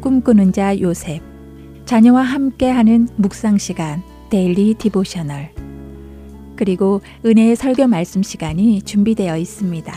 [0.00, 1.22] 꿈꾸는 자 요셉
[1.84, 5.50] 자녀와 함께하는 묵상 시간 Daily Devotional
[6.56, 9.92] 그리고 은혜의 설교 말씀 시간이 준비되어 있습니다.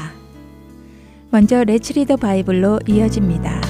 [1.30, 3.62] 먼저 Let's Read the Bible로 이어집니다.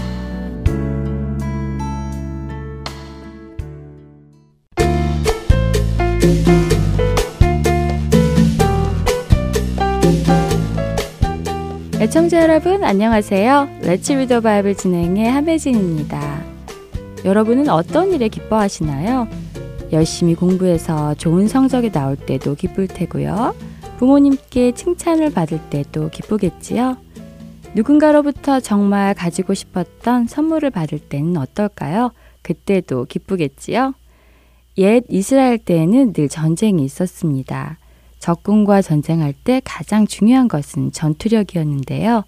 [12.03, 13.80] 애청자 여러분 안녕하세요.
[13.84, 16.43] 레츠 리더 바이블 진행의 함혜진입니다.
[17.23, 19.29] 여러분은 어떤 일에 기뻐하시나요?
[19.93, 23.55] 열심히 공부해서 좋은 성적이 나올 때도 기쁠 테고요.
[23.99, 26.98] 부모님께 칭찬을 받을 때도 기쁘겠지요.
[27.73, 32.12] 누군가로부터 정말 가지고 싶었던 선물을 받을 때는 어떨까요?
[32.41, 33.93] 그때도 기쁘겠지요.
[34.77, 37.77] 옛 이스라엘 때에는 늘 전쟁이 있었습니다.
[38.24, 42.24] 적군과 전쟁할 때 가장 중요한 것은 전투력이었는데요.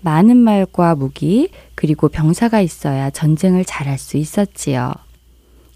[0.00, 4.94] 많은 말과 무기, 그리고 병사가 있어야 전쟁을 잘할 수 있었지요.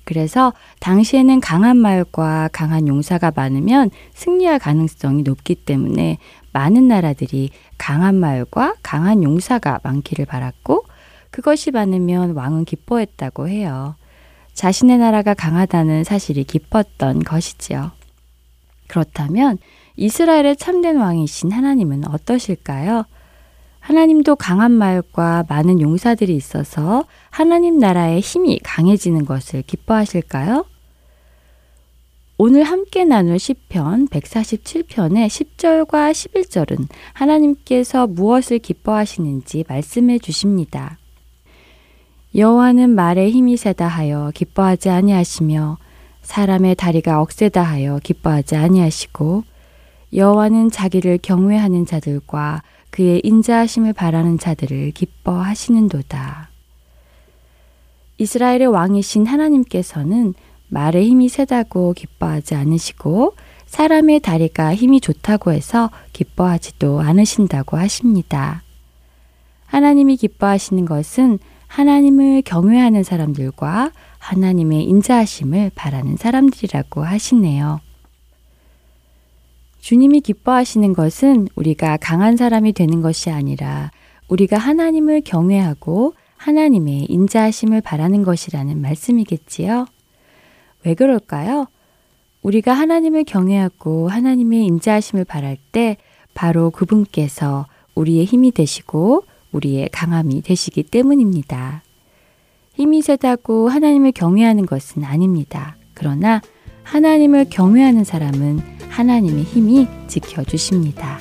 [0.05, 6.17] 그래서 당시에는 강한 말과 강한 용사가 많으면 승리할 가능성이 높기 때문에
[6.55, 10.87] 많은 나라들이 강한 말과 강한 용사가 많기를 바랐고
[11.31, 13.95] 그것이 많으면 왕은 기뻐했다고 해요.
[14.55, 18.00] 자신의 나라가 강하다는 사실이 기뻤던 것이지요.
[18.91, 19.59] 그렇다면
[19.97, 23.05] 이스라엘의 참된 왕이신 하나님은 어떠실까요?
[23.79, 30.67] 하나님도 강한 말과 많은 용사들이 있어서 하나님 나라의 힘이 강해지는 것을 기뻐하실까요?
[32.37, 40.99] 오늘 함께 나눌 시편 147편의 10절과 11절은 하나님께서 무엇을 기뻐하시는지 말씀해 주십니다.
[42.35, 45.79] 여호와는 말에 힘이 세다 하여 기뻐하지 아니하시며
[46.31, 49.43] 사람의 다리가 억세다 하여 기뻐하지 아니하시고
[50.15, 56.51] 여호와는 자기를 경외하는 자들과 그의 인자하심을 바라는 자들을 기뻐하시는도다.
[58.19, 60.35] 이스라엘의 왕이신 하나님께서는
[60.69, 63.35] 말에 힘이 세다고 기뻐하지 않으시고
[63.67, 68.63] 사람의 다리가 힘이 좋다고 해서 기뻐하지도 않으신다고 하십니다.
[69.67, 77.81] 하나님이 기뻐하시는 것은 하나님을 경외하는 사람들과 하나님의 인자하심을 바라는 사람들이라고 하시네요.
[79.81, 83.91] 주님이 기뻐하시는 것은 우리가 강한 사람이 되는 것이 아니라
[84.29, 89.87] 우리가 하나님을 경외하고 하나님의 인자하심을 바라는 것이라는 말씀이겠지요.
[90.85, 91.67] 왜 그럴까요?
[92.43, 95.97] 우리가 하나님을 경외하고 하나님의 인자하심을 바랄 때
[96.33, 101.83] 바로 그분께서 우리의 힘이 되시고 우리의 강함이 되시기 때문입니다.
[102.81, 105.77] 힘이 세다고 하나님을 경외하는 것은 아닙니다.
[105.93, 106.41] 그러나
[106.83, 108.59] 하나님을 경외하는 사람은
[108.89, 111.19] 하나님의 힘이 지켜주십니다.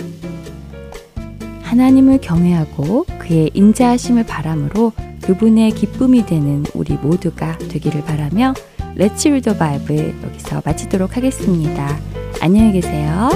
[1.63, 8.53] 하나님을 경외하고 그의 인자하심을 바람으로 그분의 기쁨이 되는 우리 모두가 되기를 바라며
[8.95, 11.99] 레츠 리더 바이블 여기서 마치도록 하겠습니다.
[12.39, 13.29] 안녕히 계세요.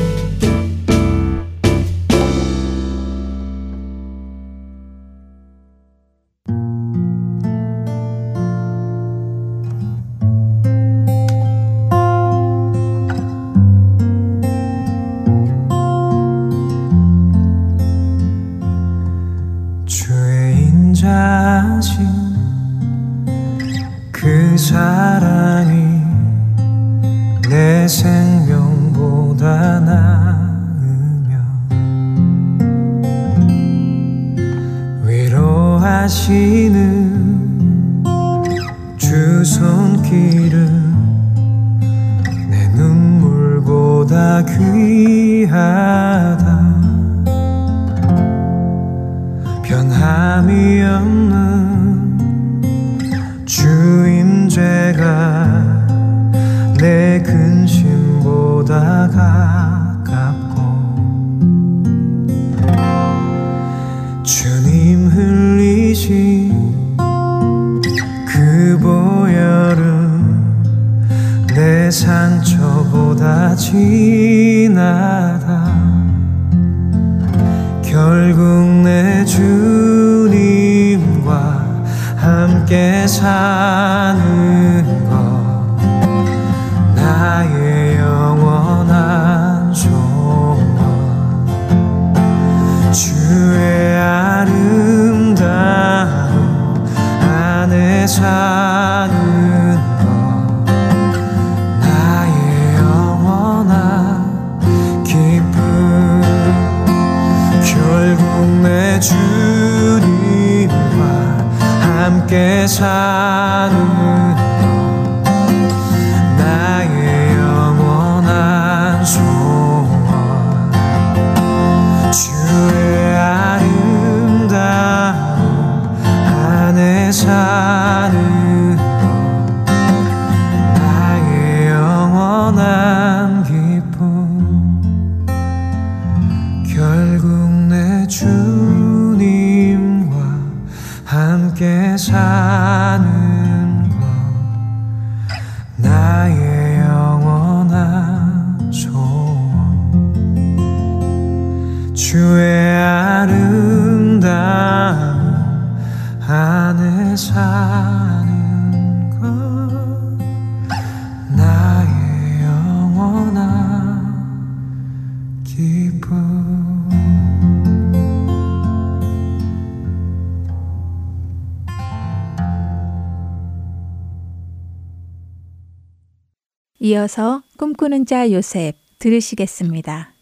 [177.03, 180.13] 이어서 꿈꾸는 자 요셉 들으시겠습니다.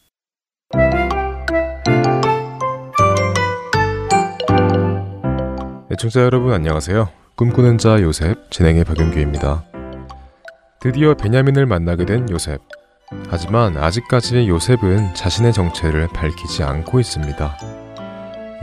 [5.92, 7.08] 애청자 여러분 안녕하세요.
[7.36, 9.64] 꿈꾸는 자 요셉 진행의 박윤규입니다.
[10.80, 12.60] 드디어 베냐민을 만나게 된 요셉.
[13.30, 17.58] 하지만 아직까지 요셉은 자신의 정체를 밝히지 않고 있습니다.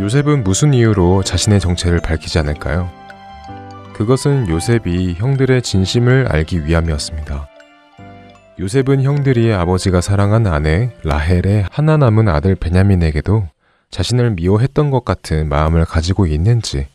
[0.00, 2.91] 요셉은 무슨 이유로 자신의 정체를 밝히지 않을까요?
[3.93, 7.57] 그것은 요셉이 형들의 진심을 알기 위함이었습니다.
[8.60, 13.46] 요셉은 형들이 아버지가 사랑한 아내 라헬의 하나 남은 아들 베냐민에게도
[13.90, 16.88] 자신을 미워했던 것 같은 마음을 가지고 있는지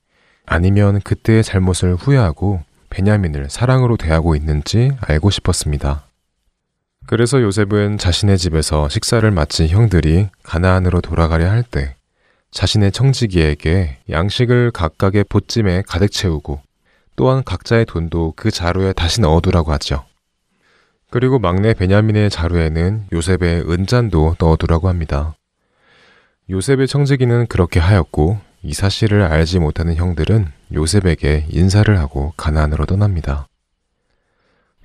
[0.46, 6.04] 아니면 그때의 잘못을 후회하고 베냐민을 사랑으로 대하고 있는지 알고 싶었습니다.
[7.06, 11.96] 그래서 요셉은 자신의 집에서 식사를 마친 형들이 가나안으로 돌아가려 할 때
[12.52, 16.62] 자신의 청지기에게 양식을 각각의 보찜에 가득 채우고
[17.16, 20.04] 또한 각자의 돈도 그 자루에 다시 넣어두라고 하죠.
[21.14, 25.36] 그리고 막내 베냐민의 자루에는 요셉의 은잔도 넣어두라고 합니다.
[26.50, 33.48] 요셉의 청지기는 그렇게 하였고 이 사실을 알지 못하는 형들은 요셉에게 인사를 하고 가나안으로 떠납니다.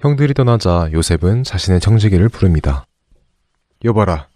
[0.01, 2.85] 형들이 떠나자 요셉은 자신의 청지기를 부릅니다.
[3.83, 4.29] 여봐라,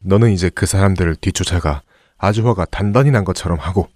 [0.00, 1.80] 너는 이제 그 사람들을 뒤쫓아가
[2.18, 3.88] 아주 화가 단단히 난 것처럼 하고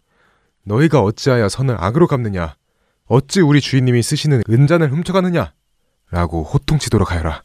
[0.64, 2.56] 너희가 어찌하여 선을 악으로 갚느냐?
[3.08, 5.52] 어찌 우리 주인님이 쓰시는 은잔을 훔쳐가느냐?
[6.10, 7.42] 라고 호통치도록 하여라.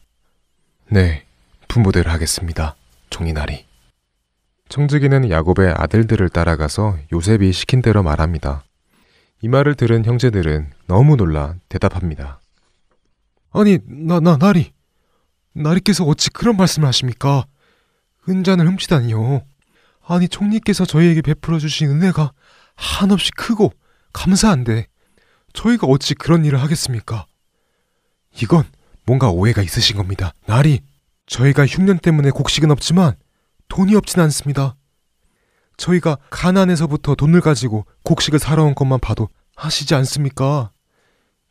[0.88, 1.24] 네,
[1.68, 2.76] 부모대로 하겠습니다.
[3.10, 3.66] 종이나리.
[4.68, 8.62] 청지기는 야곱의 아들들을 따라가서 요셉이 시킨 대로 말합니다.
[9.42, 12.40] 이 말을 들은 형제들은 너무 놀라 대답합니다.
[13.50, 14.72] 아니, 나, 나, 나리.
[15.52, 17.44] 나리께서 어찌 그런 말씀을 하십니까?
[18.28, 19.42] 은잔을 훔치다니요.
[20.06, 22.32] 아니, 총리께서 저희에게 베풀어 주신 은혜가
[22.74, 23.72] 한없이 크고
[24.12, 24.86] 감사한데,
[25.52, 27.26] 저희가 어찌 그런 일을 하겠습니까?
[28.40, 28.64] 이건
[29.04, 30.32] 뭔가 오해가 있으신 겁니다.
[30.46, 30.80] 나리,
[31.26, 33.14] 저희가 흉년 때문에 곡식은 없지만
[33.68, 34.76] 돈이 없진 않습니다.
[35.76, 40.70] 저희가 가난에서부터 돈을 가지고 곡식을 사러 온 것만 봐도 하시지 않습니까?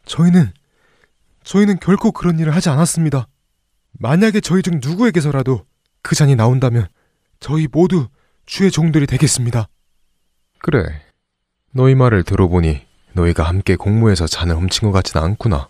[0.06, 0.54] 저희는
[1.44, 3.28] 저희는 결코 그런 일을 하지 않았습니다.
[3.94, 5.66] 만약에 저희 중 누구에게서라도
[6.02, 6.88] 그 잔이 나온다면
[7.40, 8.08] 저희 모두
[8.46, 9.68] 주의 종들이 되겠습니다.
[10.60, 11.02] 그래.
[11.74, 15.70] 너희 말을 들어보니 너희가 함께 공모해서 잔을 훔친 것 같진 않구나.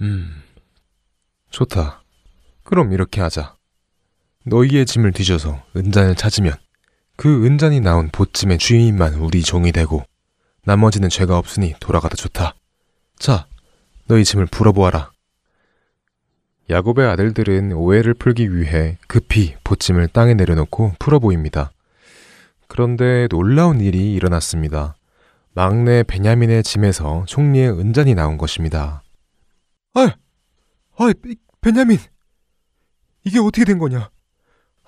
[0.00, 0.42] 음,
[1.50, 2.02] 좋다.
[2.62, 3.56] 그럼 이렇게 하자.
[4.44, 6.52] 너희의 짐을 뒤져서 은잔을 찾으면
[7.16, 10.04] 그 은잔이 나온 보찜의 주인만 우리 종이 되고
[10.64, 12.54] 나머지는 죄가 없으니 돌아가다 좋다.
[13.18, 13.46] 자,
[14.06, 15.10] 너희 짐을 풀어보아라.
[16.68, 21.70] 야곱의 아들들은 오해를 풀기 위해 급히 보찜을 땅에 내려놓고 풀어 보입니다.
[22.66, 24.96] 그런데 놀라운 일이 일어났습니다.
[25.54, 29.02] 막내 베냐민의 짐에서 총리의 은잔이 나온 것입니다.
[29.96, 30.10] 아이,
[30.98, 31.14] 아이,
[31.62, 31.98] 베냐민.
[33.24, 34.10] 이게 어떻게 된 거냐?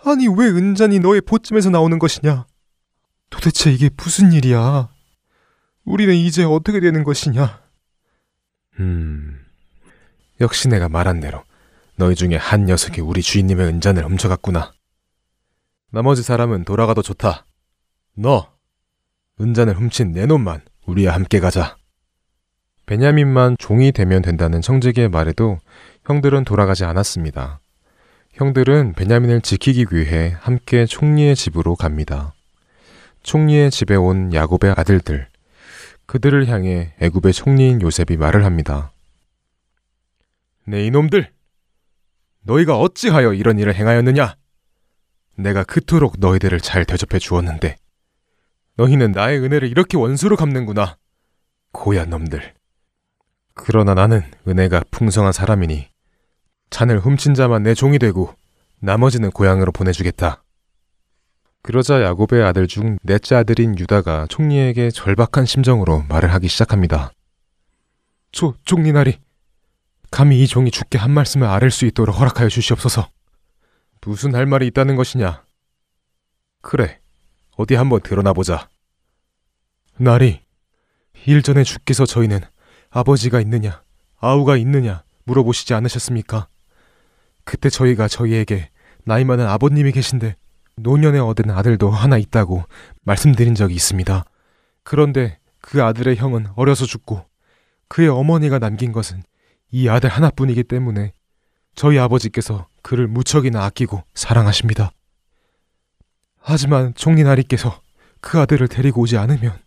[0.05, 2.47] 아니, 왜 은잔이 너의 보찜에서 나오는 것이냐?
[3.31, 4.91] 도대체 이게 무슨 일이야?
[5.85, 7.63] 우리는 이제 어떻게 되는 것이냐?
[8.81, 9.43] 음,
[10.43, 11.43] 역시 내가 말한 대로
[11.97, 14.73] 너희 중에 한 녀석이 우리 주인님의 은잔을 훔쳐갔구나.
[15.91, 17.47] 나머지 사람은 돌아가도 좋다.
[18.15, 18.53] 너,
[19.41, 21.78] 은잔을 훔친 내 놈만 우리와 함께 가자.
[22.89, 25.59] 베냐민만 종이 되면 된다는 청지기의 말에도
[26.07, 27.61] 형들은 돌아가지 않았습니다.
[28.33, 32.33] 형들은 베냐민을 지키기 위해 함께 총리의 집으로 갑니다.
[33.25, 35.29] 총리의 집에 온 야곱의 아들들,
[36.07, 38.91] 그들을 향해 애굽의 총리인 요셉이 말을 합니다.
[40.65, 41.31] 네 이놈들!
[42.41, 44.35] 너희가 어찌하여 이런 일을 행하였느냐?
[45.37, 47.77] 내가 그토록 너희들을 잘 대접해 주었는데
[48.77, 50.97] 너희는 나의 은혜를 이렇게 원수로 갚는구나.
[51.73, 52.58] 고얀 놈들.
[53.61, 55.89] 그러나 나는 은혜가 풍성한 사람이니
[56.71, 58.33] 잔을 훔친 자만 내 종이 되고
[58.79, 60.45] 나머지는 고향으로 보내주겠다.
[61.63, 67.11] 그러자 야곱의 아들 중 넷째 아들인 유다가 총리에게 절박한 심정으로 말을 하기 시작합니다.
[68.31, 69.19] 조, 총리나리.
[70.13, 73.11] 감히 이 종이 죽게 한 말씀을 아랠 수 있도록 허락하여 주시옵소서.
[74.03, 75.43] 무슨 할 말이 있다는 것이냐?
[76.63, 77.01] 그래,
[77.57, 78.69] 어디 한번 드러나 보자.
[79.99, 80.41] 나리,
[81.27, 82.41] 일전에 주께서 저희는
[82.91, 83.83] 아버지가 있느냐,
[84.19, 86.49] 아우가 있느냐 물어보시지 않으셨습니까?
[87.45, 88.71] 그때 저희가 저희에게
[89.05, 90.37] 나이 많은 아버님이 계신데
[90.77, 92.65] 노년에 얻은 아들도 하나 있다고
[93.03, 94.25] 말씀드린 적이 있습니다.
[94.85, 97.25] 그런데 그 아들의 형은 어려서 죽고
[97.89, 99.23] 그의 어머니가 남긴 것은
[99.71, 101.13] 이 아들 하나뿐이기 때문에
[101.75, 104.91] 저희 아버지께서 그를 무척이나 아끼고 사랑하십니다.
[106.41, 107.81] 하지만 총리 나리께서
[108.21, 109.59] 그 아들을 데리고 오지 않으면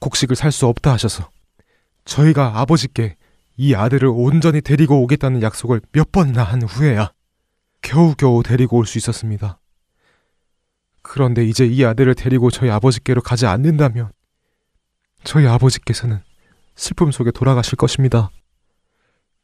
[0.00, 1.30] 곡식을 살 수 없다 하셔서
[2.04, 3.16] 저희가 아버지께
[3.56, 7.12] 이 아들을 온전히 데리고 오겠다는 약속을 몇 번이나 한 후에야
[7.82, 9.60] 겨우겨우 데리고 올 수 있었습니다.
[11.02, 14.10] 그런데 이제 이 아들을 데리고 저희 아버지께로 가지 않는다면
[15.22, 16.22] 저희 아버지께서는
[16.74, 18.30] 슬픔 속에 돌아가실 것입니다.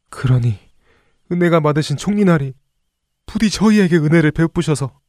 [0.09, 0.59] 그러니
[1.31, 2.53] 은혜가 많으신 총리나리
[3.25, 4.99] 부디 저희에게 은혜를 베푸셔서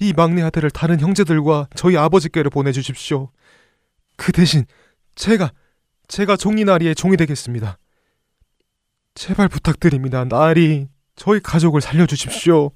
[0.00, 3.30] 이 막내 아들을 다른 형제들과 저희 아버지께로 보내주십시오.
[4.16, 4.64] 그 대신
[5.14, 5.52] 제가
[6.08, 7.78] 제가 총리나리의 종이 되겠습니다.
[9.14, 10.24] 제발 부탁드립니다.
[10.24, 12.70] 나리 저희 가족을 살려주십시오.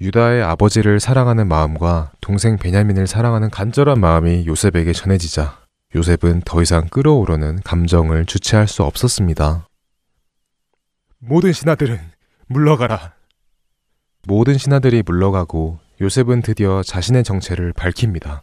[0.00, 5.60] 유다의 아버지를 사랑하는 마음과 동생 베냐민을 사랑하는 간절한 마음이 요셉에게 전해지자
[5.94, 9.68] 요셉은 더 이상 끓어오르는 감정을 주체할 수 없었습니다.
[11.18, 12.00] 모든 신하들은
[12.46, 13.14] 물러가라.
[14.26, 18.42] 모든 신하들이 물러가고 요셉은 드디어 자신의 정체를 밝힙니다.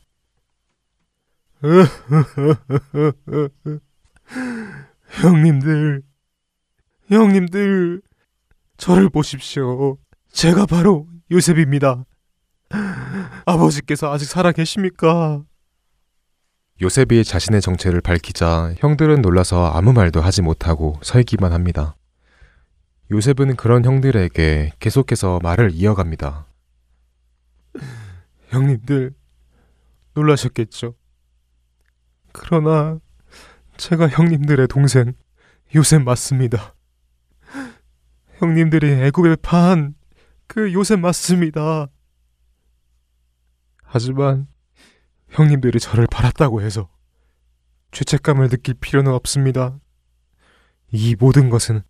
[5.09, 6.03] 형님들,
[7.07, 8.01] 형님들,
[8.77, 9.97] 저를 보십시오.
[10.31, 12.05] 제가 바로 요셉입니다.
[13.45, 15.43] 아버지께서 아직 살아 계십니까?
[16.79, 21.95] 요셉이 자신의 정체를 밝히자 형들은 놀라서 아무 말도 하지 못하고 서 있기만 합니다.
[23.09, 26.45] 요셉은 그런 형들에게 계속해서 말을 이어갑니다.
[28.49, 29.15] 형님들,
[30.13, 30.93] 놀라셨겠죠?
[32.37, 32.99] 그러나
[33.77, 35.13] 제가 형님들의 동생
[35.75, 36.73] 요셉 맞습니다.
[38.39, 39.97] 형님들이 애굽에 판
[40.47, 41.87] 그 요셉 맞습니다.
[43.83, 44.47] 하지만
[45.29, 46.89] 형님들이 저를 팔았다고 해서
[47.91, 49.77] 죄책감을 느낄 필요는 없습니다.
[50.91, 51.83] 이 모든 것은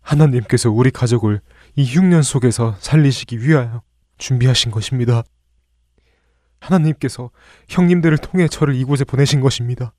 [0.00, 1.40] 하나님께서 우리 가족을
[1.76, 3.82] 이 흉년 속에서 살리시기 위하여
[4.18, 5.22] 준비하신 것입니다.
[6.66, 7.30] 하나님께서
[7.68, 9.94] 형님들을 통해 저를 이곳에 보내신 것입니다.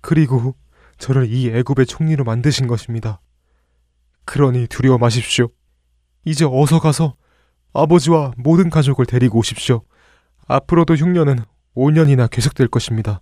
[0.00, 0.54] 그리고
[0.98, 3.20] 저를 이 애굽의 총리로 만드신 것입니다.
[4.24, 5.48] 그러니 두려워 마십시오.
[6.24, 7.16] 이제 어서 가서
[7.72, 9.82] 아버지와 모든 가족을 데리고 오십시오.
[10.46, 11.40] 앞으로도 흉년은
[11.76, 13.20] 5년이나 계속될 것입니다.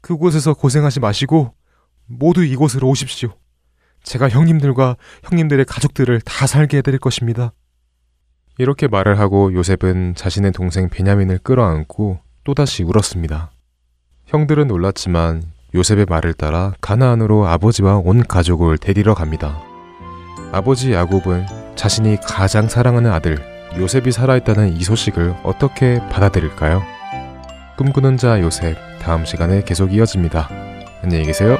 [0.00, 1.54] 그곳에서 고생하지 마시고
[2.06, 3.34] 모두 이곳으로 오십시오.
[4.02, 7.52] 제가 형님들과 형님들의 가족들을 다 살게 해드릴 것입니다.
[8.58, 13.52] 이렇게 말을 하고 요셉은 자신의 동생 베냐민을 끌어안고 또다시 울었습니다.
[14.26, 19.60] 형들은 놀랐지만 요셉의 말을 따라 가나안으로 아버지와 온 가족을 데리러 갑니다.
[20.50, 21.46] 아버지 야곱은
[21.76, 23.38] 자신이 가장 사랑하는 아들
[23.76, 26.82] 요셉이 살아있다는 이 소식을 어떻게 받아들일까요?
[27.76, 30.48] 꿈꾸는 자 요셉 다음 시간에 계속 이어집니다.
[31.02, 31.58] 안녕히 계세요.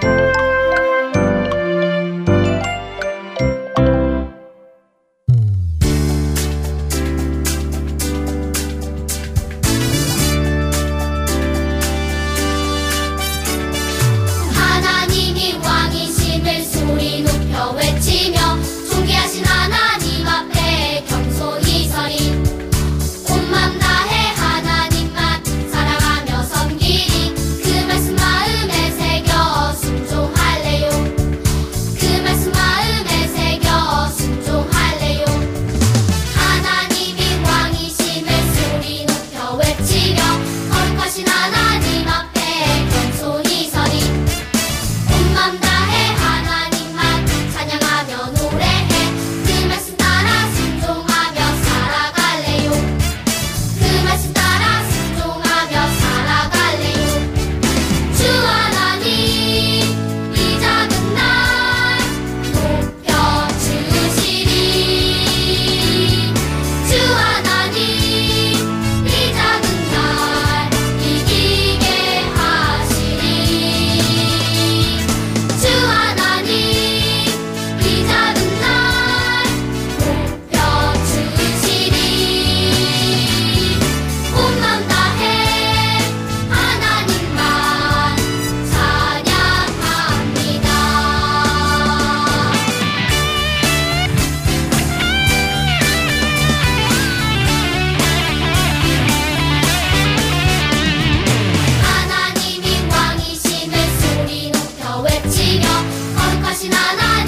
[106.59, 107.28] しなない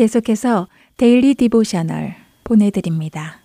[0.00, 3.42] 계속해서 Daily Devotional 보내드립니다.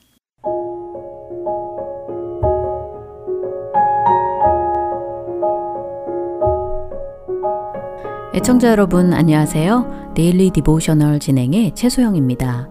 [8.33, 10.13] 애청자 여러분 안녕하세요.
[10.15, 12.69] Daily Devotional 진행의 최소영입니다.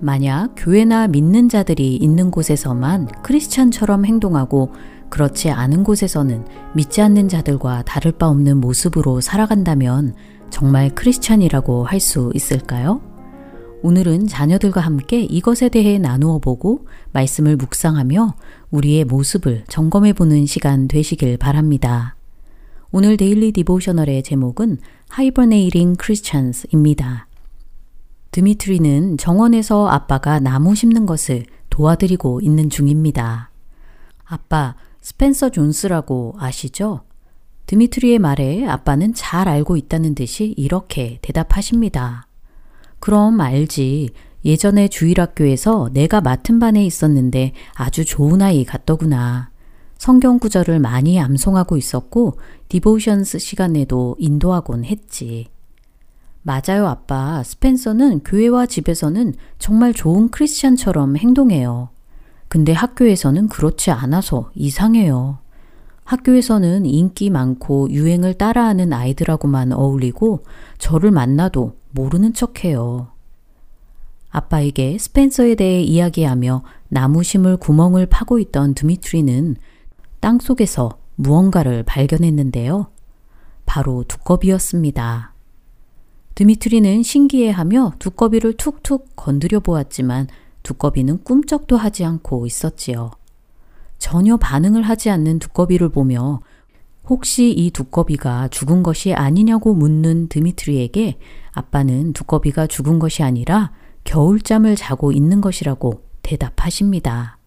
[0.00, 4.72] 만약 교회나 믿는 자들이 있는 곳에서만 크리스찬처럼 행동하고
[5.08, 10.16] 그렇지 않은 곳에서는 믿지 않는 자들과 다를 바 없는 모습으로 살아간다면
[10.52, 13.00] 정말 크리스찬이라고 할 수 있을까요?
[13.82, 18.34] 오늘은 자녀들과 함께 이것에 대해 나누어 보고 말씀을 묵상하며
[18.70, 22.14] 우리의 모습을 점검해 보는 시간 되시길 바랍니다.
[22.92, 24.78] 오늘 Daily Devotional의 제목은
[25.18, 27.26] Hibernating Christians입니다.
[28.30, 33.50] 드미트리는 정원에서 아빠가 나무 심는 것을 도와드리고 있는 중입니다.
[34.24, 37.02] 아빠, 스펜서 존스라고 아시죠?
[37.72, 42.26] 드미트리의 말에 아빠는 잘 알고 있다는 듯이 이렇게 대답하십니다.
[43.00, 44.10] 그럼 알지.
[44.44, 49.48] 예전에 주일학교에서 내가 맡은 반에 있었는데 아주 좋은 아이 같더구나.
[49.96, 52.34] 성경 구절을 많이 암송하고 있었고
[52.68, 55.46] 디보션스 시간에도 인도하곤 했지.
[56.42, 57.42] 맞아요, 아빠.
[57.42, 61.88] 스펜서는 교회와 집에서는 정말 좋은 크리스찬처럼 행동해요.
[62.48, 65.41] 근데 학교에서는 그렇지 않아서 이상해요.
[66.04, 70.44] 학교에서는 인기 많고 유행을 따라하는 아이들하고만 어울리고
[70.78, 73.08] 저를 만나도 모르는 척 해요.
[74.30, 79.56] 아빠에게 스펜서에 대해 이야기하며 나무 심을 구멍을 파고 있던 드미트리는
[80.20, 82.86] 땅 속에서 무언가를 발견했는데요.
[83.66, 85.34] 바로 두꺼비였습니다.
[86.34, 90.28] 드미트리는 신기해하며 두꺼비를 툭툭 건드려 보았지만
[90.62, 93.10] 두꺼비는 꿈쩍도 하지 않고 있었지요.
[94.02, 96.40] 전혀 반응을 하지 않는 두꺼비를 보며
[97.08, 101.18] 혹시 이 두꺼비가 죽은 것이 아니냐고 묻는 드미트리에게
[101.52, 103.70] 아빠는 두꺼비가 죽은 것이 아니라
[104.02, 107.38] 겨울잠을 자고 있는 것이라고 대답하십니다.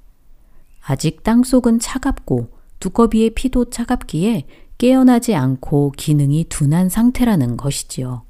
[0.82, 8.24] 아직 땅속은 차갑고 두꺼비의 피도 차갑기에 깨어나지 않고 기능이 둔한 상태라는 것이지요.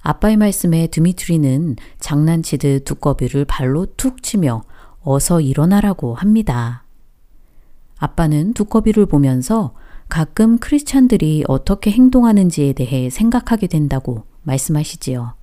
[0.00, 4.62] 아빠의 말씀에 드미트리는 장난치듯 두꺼비를 발로 툭 치며
[5.02, 6.82] 어서 일어나라고 합니다.
[8.02, 9.74] 아빠는 두꺼비를 보면서
[10.08, 15.34] 가끔 크리스찬들이 어떻게 행동하는지에 대해 생각하게 된다고 말씀하시지요.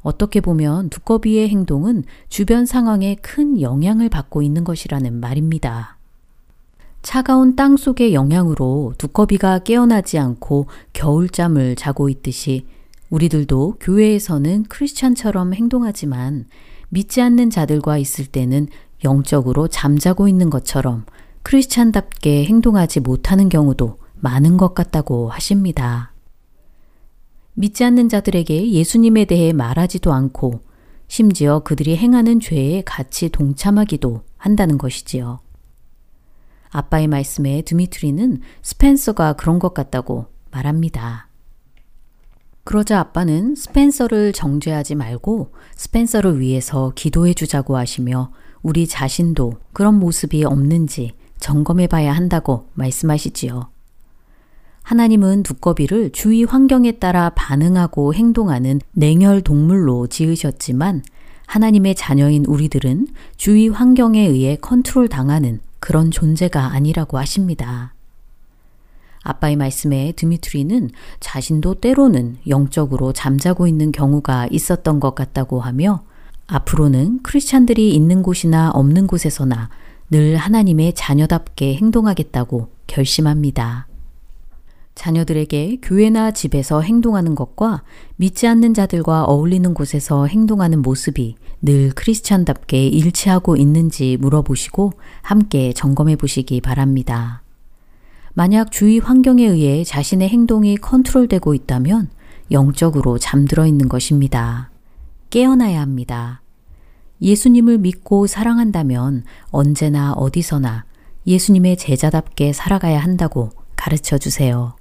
[0.00, 5.98] 어떻게 보면 두꺼비의 행동은 주변 상황에 큰 영향을 받고 있는 것이라는 말입니다.
[7.02, 12.64] 차가운 땅 속의 영향으로 두꺼비가 깨어나지 않고 겨울잠을 자고 있듯이
[13.10, 16.46] 우리들도 교회에서는 크리스찬처럼 행동하지만
[16.88, 18.68] 믿지 않는 자들과 있을 때는
[19.04, 21.04] 영적으로 잠자고 있는 것처럼
[21.48, 26.12] 크리스찬답게 행동하지 못하는 경우도 많은 것 같다고 하십니다.
[27.54, 30.60] 믿지 않는 자들에게 예수님에 대해 말하지도 않고
[31.06, 35.40] 심지어 그들이 행하는 죄에 같이 동참하기도 한다는 것이지요.
[36.68, 41.28] 아빠의 말씀에 드미트리는 스펜서가 그런 것 같다고 말합니다.
[42.64, 51.14] 그러자 아빠는 스펜서를 정죄하지 말고 스펜서를 위해서 기도해 주자고 하시며 우리 자신도 그런 모습이 없는지
[51.40, 53.68] 점검해 봐야 한다고 말씀하시지요.
[54.82, 61.02] 하나님은 두꺼비를 주위 환경에 따라 반응하고 행동하는 냉혈 동물로 지으셨지만
[61.46, 67.94] 하나님의 자녀인 우리들은 주위 환경에 의해 컨트롤 당하는 그런 존재가 아니라고 하십니다.
[69.22, 76.02] 아빠의 말씀에 드미트리는 자신도 때로는 영적으로 잠자고 있는 경우가 있었던 것 같다고 하며
[76.46, 79.68] 앞으로는 크리스찬들이 있는 곳이나 없는 곳에서나
[80.10, 83.86] 늘 하나님의 자녀답게 행동하겠다고 결심합니다.
[84.94, 87.84] 자녀들에게 교회나 집에서 행동하는 것과
[88.16, 96.60] 믿지 않는 자들과 어울리는 곳에서 행동하는 모습이 늘 크리스찬답게 일치하고 있는지 물어보시고 함께 점검해 보시기
[96.60, 97.42] 바랍니다.
[98.34, 102.08] 만약 주위 환경에 의해 자신의 행동이 컨트롤되고 있다면
[102.50, 104.70] 영적으로 잠들어 있는 것입니다.
[105.30, 106.40] 깨어나야 합니다.
[107.20, 110.84] 예수님을 믿고 사랑한다면 언제나 어디서나
[111.26, 114.76] 예수님의 제자답게 살아가야 한다고 가르쳐 주세요.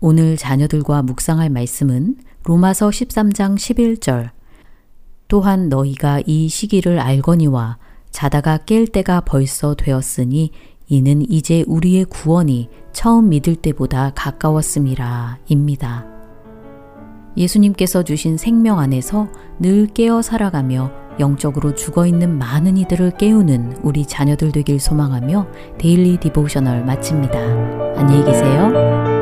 [0.00, 4.30] 오늘 자녀들과 묵상할 말씀은 로마서 13장 11절.
[5.28, 7.78] 또한 너희가 이 시기를 알거니와
[8.10, 10.52] 자다가 깰 때가 벌써 되었으니
[10.88, 16.06] 이는 이제 우리의 구원이 처음 믿을 때보다 가까웠음이라 입니다.
[17.36, 24.52] 예수님께서 주신 생명 안에서 늘 깨어 살아가며 영적으로 죽어 있는 많은 이들을 깨우는 우리 자녀들
[24.52, 25.46] 되길 소망하며
[25.78, 27.38] Daily Devotional 마칩니다.
[27.96, 29.15] 안녕히 계세요.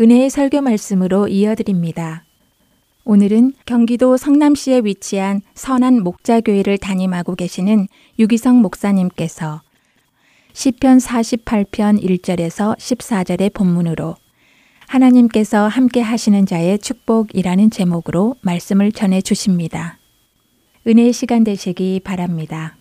[0.00, 2.22] 은혜의 설교 말씀으로 이어드립니다.
[3.04, 9.62] 오늘은 경기도 성남시에 위치한 선한 목자교회를 담임하고 계시는 유기성 목사님께서
[10.52, 14.14] 시편 48편 1절에서 14절의 본문으로
[14.86, 19.98] 하나님께서 함께 하시는 자의 축복이라는 제목으로 말씀을 전해 주십니다.
[20.86, 22.77] 은혜의 시간 되시기 바랍니다.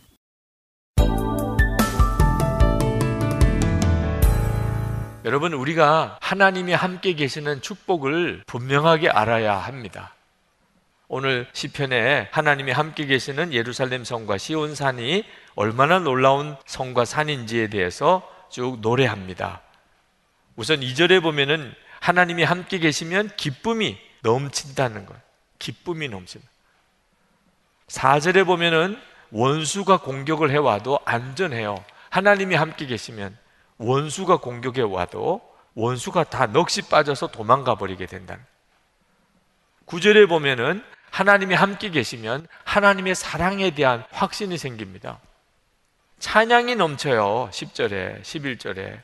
[5.27, 10.15] 여러분, 우리가 하나님이 함께 계시는 축복을 분명하게 알아야 합니다.
[11.09, 18.79] 오늘 시편에 하나님이 함께 계시는 예루살렘 성과 시온 산이 얼마나 놀라운 성과 산인지에 대해서 쭉
[18.79, 19.59] 노래합니다.
[20.55, 25.13] 우선 2절에 보면은 하나님이 함께 계시면 기쁨이 넘친다는 것.
[25.59, 26.47] 기쁨이 넘친다.
[27.87, 28.97] 4절에 보면은
[29.31, 31.83] 원수가 공격을 해와도 안전해요.
[32.11, 33.37] 하나님이 함께 계시면
[33.77, 35.41] 원수가 공격해 와도
[35.75, 38.37] 원수가 다 넋이 빠져서 도망가 버리게 된다.
[39.85, 45.19] 9절에 보면은 하나님이 함께 계시면 하나님의 사랑에 대한 확신이 생깁니다.
[46.19, 47.49] 찬양이 넘쳐요.
[47.51, 49.01] 10절에, 11절에.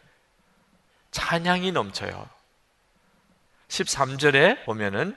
[1.11, 2.27] 찬양이 넘쳐요.
[3.67, 5.15] 13절에 보면은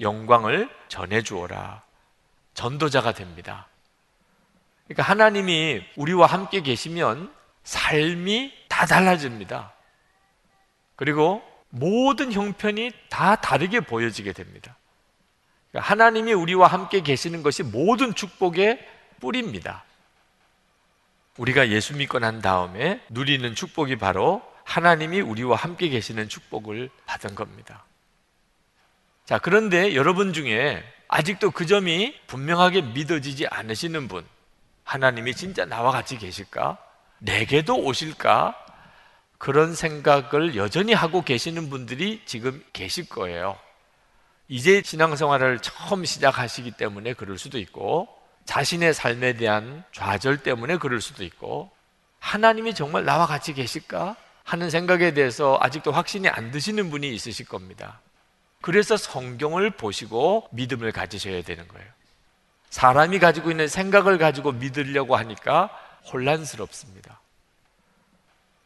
[0.00, 1.82] 영광을 전해 주어라.
[2.54, 3.68] 전도자가 됩니다.
[4.86, 7.32] 그러니까 하나님이 우리와 함께 계시면
[7.66, 9.72] 삶이 다 달라집니다.
[10.94, 14.76] 그리고 모든 형편이 다 다르게 보여지게 됩니다.
[15.70, 18.86] 그러니까 하나님이 우리와 함께 계시는 것이 모든 축복의
[19.20, 19.84] 뿌리입니다.
[21.38, 27.84] 우리가 예수 믿고 난 다음에 누리는 축복이 바로 하나님이 우리와 함께 계시는 축복을 받은 겁니다.
[29.24, 34.24] 자, 그런데 여러분 중에 아직도 그 점이 분명하게 믿어지지 않으시는 분,
[34.84, 36.85] 하나님이 진짜 나와 같이 계실까?
[37.18, 38.56] 내게도 오실까?
[39.38, 43.58] 그런 생각을 여전히 하고 계시는 분들이 지금 계실 거예요.
[44.48, 48.08] 이제 신앙생활을 처음 시작하시기 때문에 그럴 수도 있고,
[48.44, 51.70] 자신의 삶에 대한 좌절 때문에 그럴 수도 있고,
[52.20, 54.16] 하나님이 정말 나와 같이 계실까?
[54.44, 58.00] 하는 생각에 대해서 아직도 확신이 안 드시는 분이 있으실 겁니다.
[58.60, 61.86] 그래서 성경을 보시고 믿음을 가지셔야 되는 거예요.
[62.70, 65.70] 사람이 가지고 있는 생각을 가지고 믿으려고 하니까
[66.12, 67.20] 혼란스럽습니다.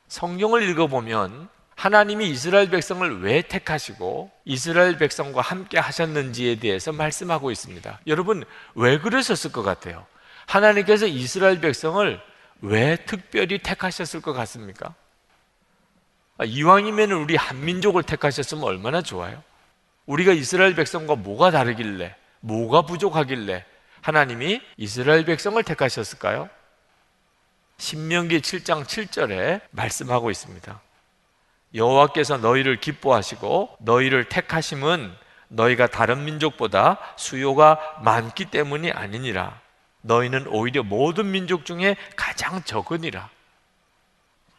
[0.08, 8.00] 성경을 읽어보면 하나님이 이스라엘 백성을 왜 택하시고 이스라엘 백성과 함께 하셨는지에 대해서 말씀하고 있습니다.
[8.06, 10.04] 여러분, 왜 그러셨을 것 같아요?
[10.46, 12.20] 하나님께서 이스라엘 백성을
[12.60, 14.94] 왜 특별히 택하셨을 것 같습니까?
[16.36, 19.42] 아, 이왕이면 우리 한민족을 택하셨으면 얼마나 좋아요?
[20.06, 23.64] 우리가 이스라엘 백성과 뭐가 다르길래, 뭐가 부족하길래
[24.02, 26.50] 하나님이 이스라엘 백성을 택하셨을까요?
[27.80, 30.80] 신명기 7장 7절에 말씀하고 있습니다.
[31.74, 35.12] 여호와께서 너희를 기뻐하시고 너희를 택하심은
[35.48, 39.60] 너희가 다른 민족보다 수요가 많기 때문이 아니니라.
[40.02, 43.30] 너희는 오히려 모든 민족 중에 가장 적으니라.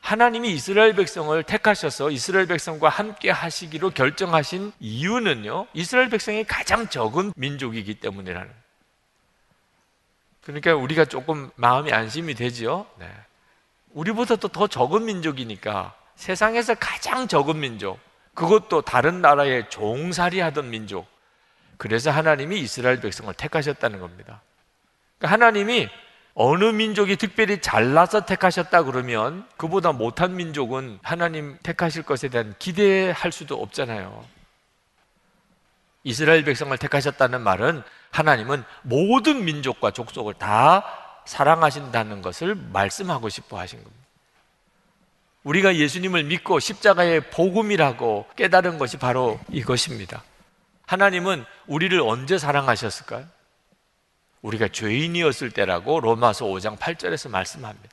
[0.02, 8.00] 하나님이 이스라엘 백성을 택하셔서 이스라엘 백성과 함께 하시기로 결정하신 이유는요, 이스라엘 백성이 가장 적은 민족이기
[8.00, 8.61] 때문이라는.
[10.44, 12.86] 그러니까 우리가 조금 마음이 안심이 되지요.
[12.98, 13.08] 네.
[13.94, 18.00] 우리보다도 더 적은 민족이니까 세상에서 가장 적은 민족,
[18.34, 21.08] 그것도 다른 나라에 종살이 하던 민족.
[21.78, 24.42] 그래서 하나님이 이스라엘 백성을 택하셨다는 겁니다.
[25.18, 25.90] 그러니까 하나님이
[26.34, 33.62] 어느 민족이 특별히 잘나서 택하셨다 그러면 그보다 못한 민족은 하나님 택하실 것에 대한 기대할 수도
[33.62, 34.24] 없잖아요.
[36.04, 40.84] 이스라엘 백성을 택하셨다는 말은 하나님은 모든 민족과 족속을 다
[41.26, 44.06] 사랑하신다는 것을 말씀하고 싶어 하신 겁니다.
[45.44, 50.24] 우리가 예수님을 믿고 십자가의 복음이라고 깨달은 것이 바로 이것입니다.
[50.86, 53.26] 하나님은 우리를 언제 사랑하셨을까요?
[54.42, 57.90] 우리가 죄인이었을 때라고 로마서 5장 8절에서 말씀합니다.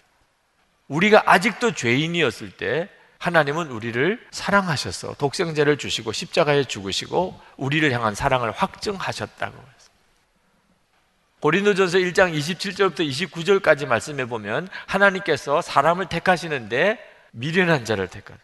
[0.89, 9.79] 우리가 아직도 죄인이었을 때 하나님은 우리를 사랑하셔서 독생자를 주시고 십자가에 죽으시고 우리를 향한 사랑을 확증하셨다고.
[11.41, 16.99] 고린도전서 1장 27절부터 29절까지 말씀해 보면 하나님께서 사람을 택하시는데
[17.31, 18.41] 미련한 자를 택하다.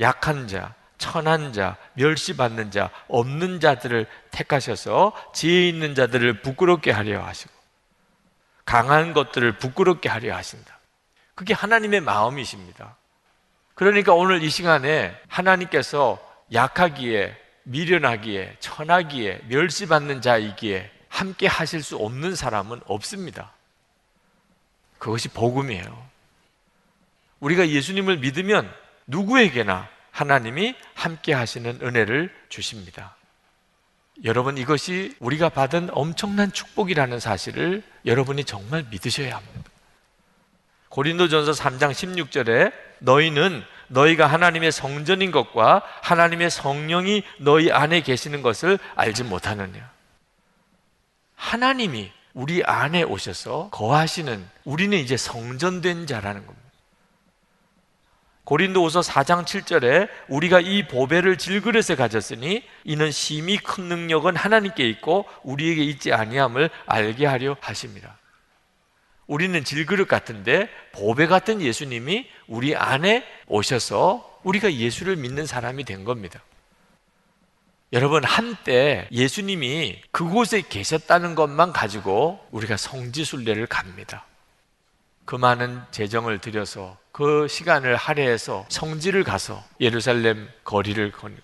[0.00, 7.52] 약한 자, 천한 자, 멸시받는 자, 없는 자들을 택하셔서 지혜 있는 자들을 부끄럽게 하려 하시고
[8.64, 10.78] 강한 것들을 부끄럽게 하려 하신다.
[11.34, 12.96] 그게 하나님의 마음이십니다.
[13.78, 16.18] 그러니까 오늘 이 시간에 하나님께서
[16.52, 23.52] 약하기에 미련하기에 천하기에 멸시받는 자이기에 함께 하실 수 없는 사람은 없습니다.
[24.98, 26.06] 그것이 복음이에요.
[27.38, 28.68] 우리가 예수님을 믿으면
[29.06, 33.14] 누구에게나 하나님이 함께 하시는 은혜를 주십니다.
[34.24, 39.70] 여러분 이것이 우리가 받은 엄청난 축복이라는 사실을 여러분이 정말 믿으셔야 합니다.
[40.88, 49.24] 고린도전서 3장 16절에 너희는 너희가 하나님의 성전인 것과 하나님의 성령이 너희 안에 계시는 것을 알지
[49.24, 49.90] 못하느냐.
[51.34, 56.68] 하나님이 우리 안에 오셔서 거하시는 우리는 이제 성전된 자라는 겁니다.
[58.44, 65.82] 고린도후서 4장 7절에 우리가 이 보배를 질그릇에 가졌으니 이는 심히 큰 능력은 하나님께 있고 우리에게
[65.84, 68.17] 있지 아니함을 알게 하려 하십니다.
[69.28, 76.42] 우리는 질그릇 같은데 보배 같은 예수님이 우리 안에 오셔서 우리가 예수를 믿는 사람이 된 겁니다.
[77.92, 84.24] 여러분 한때 예수님이 그곳에 계셨다는 것만 가지고 우리가 성지순례를 갑니다.
[85.24, 91.42] 그 많은 재정을 들여서 그 시간을 할애해서 성지를 가서 예루살렘 거리를 거닐고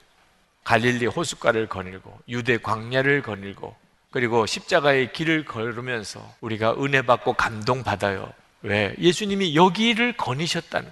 [0.64, 3.76] 갈릴리 호숫가를 거닐고 유대 광야를 거닐고
[4.14, 8.32] 그리고 십자가의 길을 걸으면서 우리가 은혜 받고 감동 받아요.
[8.62, 8.94] 왜?
[9.00, 10.88] 예수님이 여기를 거니셨다는.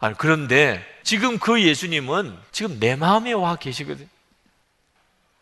[0.00, 4.08] 아니, 그런데 지금 그 예수님은 지금 내 마음에 와 계시거든.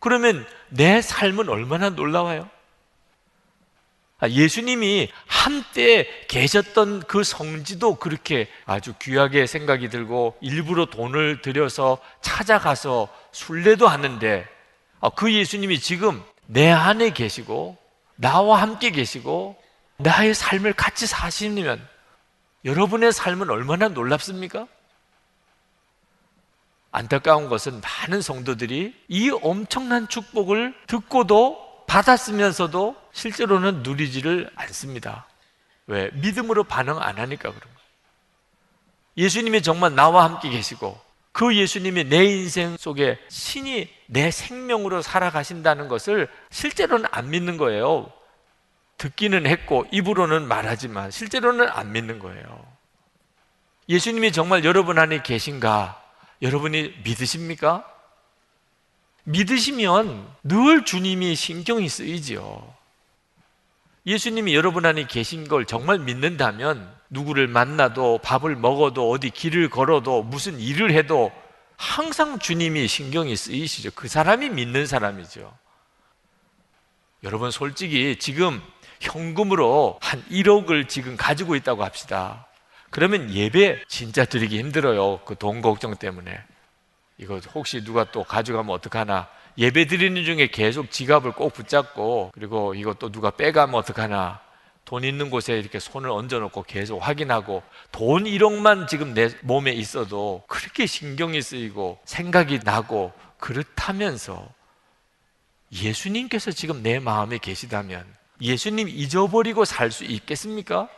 [0.01, 2.47] 그러면 내 삶은 얼마나 놀라워요?
[4.19, 13.09] 아, 예수님이 한때 계셨던 그 성지도 그렇게 아주 귀하게 생각이 들고 일부러 돈을 들여서 찾아가서
[13.33, 14.47] 순례도 하는데
[15.01, 17.77] 아, 그 예수님이 지금 내 안에 계시고
[18.17, 19.61] 나와 함께 계시고
[19.99, 21.87] 나의 삶을 같이 사시면
[22.65, 24.67] 여러분의 삶은 얼마나 놀랍습니까?
[26.91, 35.27] 안타까운 것은 많은 성도들이 이 엄청난 축복을 듣고도 받았으면서도 실제로는 누리지를 않습니다.
[35.87, 36.11] 왜?
[36.15, 37.77] 믿음으로 반응 안 하니까 그런 거예요.
[39.19, 40.99] 예수님이 정말 나와 함께 계시고
[41.37, 48.11] 그 예수님이 내 인생 속에 신이 내 생명으로 살아가신다는 것을 실제로는 안 믿는 거예요.
[48.97, 52.67] 듣기는 했고 입으로는 말하지만 실제로는 안 믿는 거예요.
[53.87, 56.03] 예수님이 정말 여러분 안에 계신가?
[56.41, 57.87] 여러분이 믿으십니까?
[59.25, 62.75] 믿으시면 늘 주님이 신경이 쓰이지요.
[64.07, 70.59] 예수님이 여러분 안에 계신 걸 정말 믿는다면 누구를 만나도 밥을 먹어도 어디 길을 걸어도 무슨
[70.59, 71.31] 일을 해도
[71.77, 73.91] 항상 주님이 신경이 쓰이시죠.
[73.95, 75.53] 그 사람이 믿는 사람이죠.
[77.23, 78.63] 여러분 솔직히 지금
[79.01, 82.47] 현금으로 한 1억을 지금 가지고 있다고 합시다.
[82.91, 85.21] 그러면 예배 진짜 드리기 힘들어요.
[85.25, 86.39] 그 돈 걱정 때문에.
[87.19, 89.29] 이거 혹시 누가 또 가져가면 어떡하나.
[89.59, 94.41] 예배 드리는 중에 계속 지갑을 꼭 붙잡고 그리고 또 누가 빼가면 어떡하나.
[94.87, 100.87] 돈 있는 곳에 이렇게 손을 얹어놓고 계속 확인하고 돈 1억만 지금 내 몸에 있어도 그렇게
[100.87, 104.49] 신경이 쓰이고 생각이 나고 그렇다면서
[105.73, 108.07] 예수님께서 지금 내 마음에 계시다면
[108.41, 110.89] 예수님 잊어버리고 살 수 있겠습니까?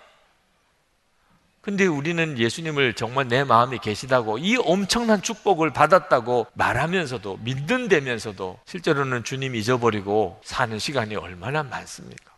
[1.63, 9.55] 근데 우리는 예수님을 정말 내 마음에 계시다고 이 엄청난 축복을 받았다고 말하면서도 믿는다면서도 실제로는 주님
[9.55, 12.38] 잊어버리고 사는 시간이 얼마나 많습니까?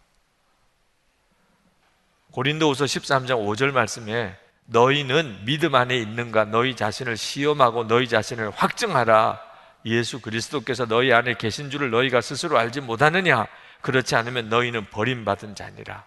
[2.33, 6.45] 고린도후서 13장 5절 말씀에 너희는 믿음 안에 있는가?
[6.45, 9.41] 너희 자신을 시험하고 너희 자신을 확증하라.
[9.87, 13.47] 예수 그리스도께서 너희 안에 계신 줄을 너희가 스스로 알지 못하느냐?
[13.81, 16.05] 그렇지 않으면 너희는 버림받은 자니라.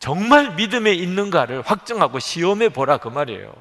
[0.00, 3.54] 정말 믿음에 있는가를 확증하고 시험해 보라 그 말이에요.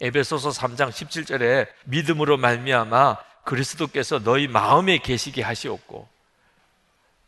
[0.00, 6.11] 에베소서 3장 17절에 믿음으로 말미암아 그리스도께서 너희 마음에 계시게 하시옵고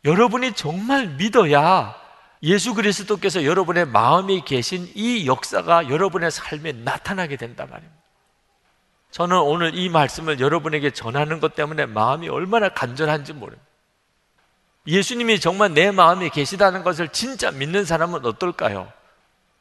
[0.05, 1.95] 여러분이 정말 믿어야
[2.43, 7.95] 예수 그리스도께서 여러분의 마음에 계신 이 역사가 여러분의 삶에 나타나게 된단 말입니다.
[9.09, 13.65] 저는 오늘 이 말씀을 여러분에게 전하는 것 때문에 마음이 얼마나 간절한지 모릅니다.
[14.87, 18.91] 예수님이 정말 내 마음에 계시다는 것을 진짜 믿는 사람은 어떨까요?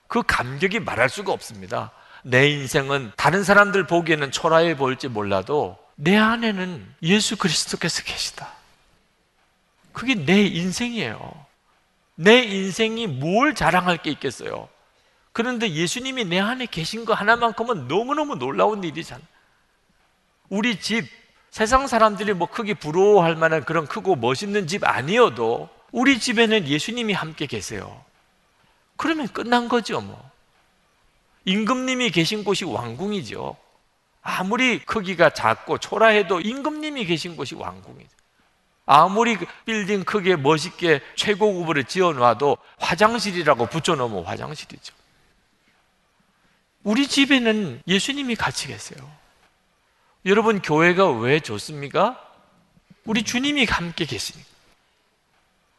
[0.09, 1.93] 그 감격이 말할 수가 없습니다.
[2.23, 8.49] 내 인생은 다른 사람들 보기에는 초라해 보일지 몰라도 내 안에는 예수 그리스도께서 계시다.
[9.95, 11.47] 그게 내 인생이에요.
[12.17, 14.69] 내 인생이 뭘 자랑할 게 있겠어요?
[15.33, 19.23] 그런데 예수님이 내 안에 계신 거 하나만큼은 너무너무 놀라운 일이잖아.
[20.51, 21.09] 우리 집
[21.51, 27.47] 세상 사람들이 뭐 크게 부러워할 만한 그런 크고 멋있는 집 아니어도 우리 집에는 예수님이 함께
[27.47, 28.05] 계세요.
[28.97, 30.31] 그러면 끝난 거죠, 뭐.
[31.45, 33.57] 임금님이 계신 곳이 왕궁이죠.
[34.23, 38.24] 아무리 크기가 작고 초라해도 임금님이 계신 곳이 왕궁이죠.
[38.87, 44.95] 아무리 그 빌딩 크게 멋있게 최고급으로 지어놔도 화장실이라고 붙여놓으면 화장실이죠.
[46.83, 49.11] 우리 집에는 예수님이 같이 계세요.
[50.27, 52.21] 여러분, 교회가 왜 좋습니까?
[53.05, 54.49] 우리 주님이 함께 계시니까.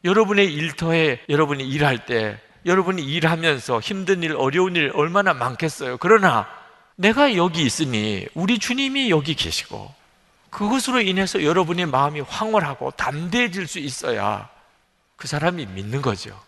[0.03, 5.97] 여러분의 일터에 여러분이 일할 때, 여러분이 일하면서 힘든 일, 어려운 일 얼마나 많겠어요.
[5.97, 6.47] 그러나
[6.95, 9.93] 내가 여기 있으니 우리 주님이 여기 계시고
[10.55, 14.49] 그것으로 인해서 여러분의 마음이 황홀하고 담대해질 수 있어야
[15.17, 16.41] 그 사람이 믿는 거죠.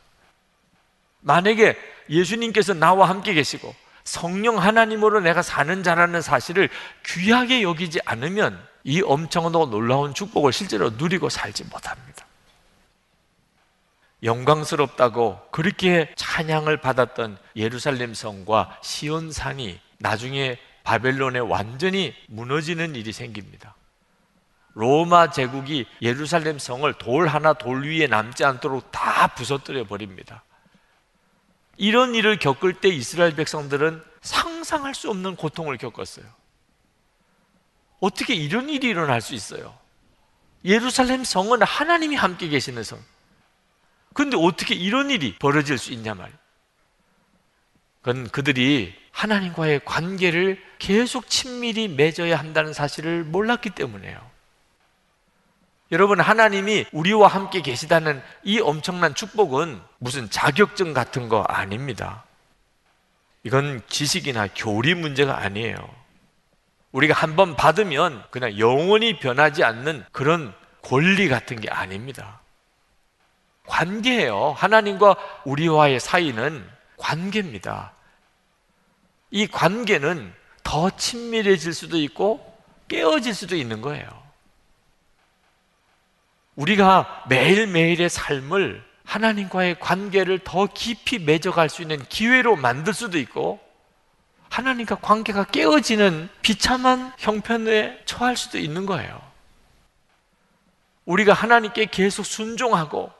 [1.20, 1.78] 만약에
[2.10, 6.70] 예수님께서 나와 함께 계시고 성령 하나님으로 내가 사는 자라는 사실을
[7.06, 12.26] 귀하게 여기지 않으면 이 엄청나고 놀라운 축복을 실제로 누리고 살지 못합니다.
[14.24, 23.76] 영광스럽다고 그렇게 찬양을 받았던 예루살렘 성과 시온 산이 나중에 바벨론에 완전히 무너지는 일이 생깁니다.
[24.78, 30.44] 로마 제국이 예루살렘 성을 돌 하나 돌 위에 남지 않도록 다 부서뜨려 버립니다.
[31.78, 36.26] 이런 일을 겪을 때 이스라엘 백성들은 상상할 수 없는 고통을 겪었어요.
[38.00, 39.76] 어떻게 이런 일이 일어날 수 있어요?
[40.64, 43.04] 예루살렘 성은 하나님이 함께 계시는 성.
[44.14, 46.38] 근데 어떻게 이런 일이 벌어질 수 있냐 말이에요.
[48.04, 54.37] 그건 그들이 하나님과의 관계를 계속 친밀히 맺어야 한다는 사실을 몰랐기 때문에요.
[55.92, 62.26] 여러분, 하나님이 우리와 함께 계시다는 이 엄청난 축복은 무슨 자격증 같은 거 아닙니다.
[63.44, 65.78] 이건 지식이나 교리 문제가 아니에요.
[66.92, 72.42] 우리가 한번 받으면 그냥 영원히 변하지 않는 그런 권리 같은 게 아닙니다.
[73.68, 74.54] 관계예요.
[74.58, 75.16] 하나님과
[75.46, 76.68] 우리와의 사이는
[76.98, 77.94] 관계입니다.
[79.32, 80.34] 이 관계는
[80.64, 82.58] 더 친밀해질 수도 있고
[82.88, 84.27] 깨어질 수도 있는 거예요.
[86.58, 93.60] 우리가 매일매일의 삶을 하나님과의 관계를 더 깊이 맺어갈 수 있는 기회로 만들 수도 있고
[94.50, 99.22] 하나님과 관계가 깨어지는 비참한 형편에 처할 수도 있는 거예요.
[101.06, 103.12] 우리가 하나님께 계속 순종하고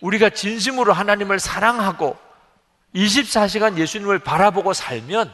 [0.00, 2.18] 우리가 진심으로 하나님을 사랑하고
[2.94, 5.32] 24시간 예수님을 바라보고 살면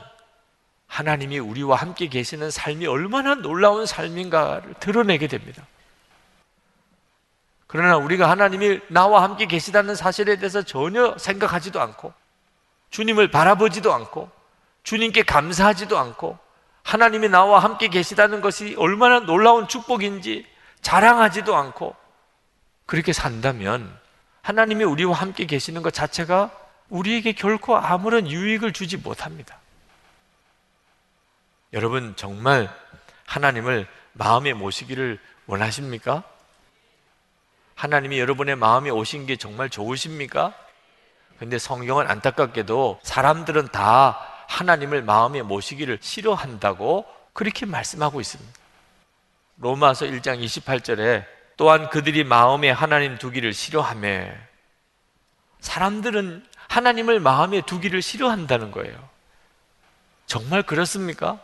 [0.87, 5.67] 하나님이 우리와 함께 계시는 삶이 얼마나 놀라운 삶인가를 드러내게 됩니다.
[7.69, 12.13] 그러나 우리가 하나님이 나와 함께 계시다는 사실에 대해서 전혀 생각하지도 않고
[12.91, 14.31] 주님을 바라보지도 않고
[14.83, 16.39] 주님께 감사하지도 않고
[16.83, 20.47] 하나님이 나와 함께 계시다는 것이 얼마나 놀라운 축복인지
[20.81, 21.95] 자랑하지도 않고
[22.87, 23.95] 그렇게 산다면
[24.41, 26.51] 하나님이 우리와 함께 계시는 것 자체가
[26.89, 29.59] 우리에게 결코 아무런 유익을 주지 못합니다.
[31.75, 32.75] 여러분 정말
[33.27, 36.25] 하나님을 마음에 모시기를 원하십니까?
[37.79, 40.53] 하나님이 여러분의 마음에 오신 게 정말 좋으십니까?
[41.39, 44.19] 근데 성경은 안타깝게도 사람들은 다
[44.49, 48.53] 하나님을 마음에 모시기를 싫어한다고 그렇게 말씀하고 있습니다.
[49.59, 51.25] 로마서 1장 28절에
[51.57, 54.33] 또한 그들이 마음에 하나님 두기를 싫어하며
[55.61, 59.09] 사람들은 하나님을 마음에 두기를 싫어한다는 거예요.
[60.27, 61.39] 정말 그렇습니까?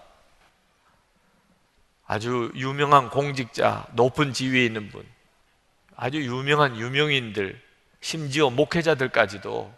[2.09, 5.14] 아주 유명한 공직자, 높은 지위에 있는 분,
[5.97, 7.61] 아주 유명한 유명인들,
[8.01, 9.73] 심지어 목회자들까지도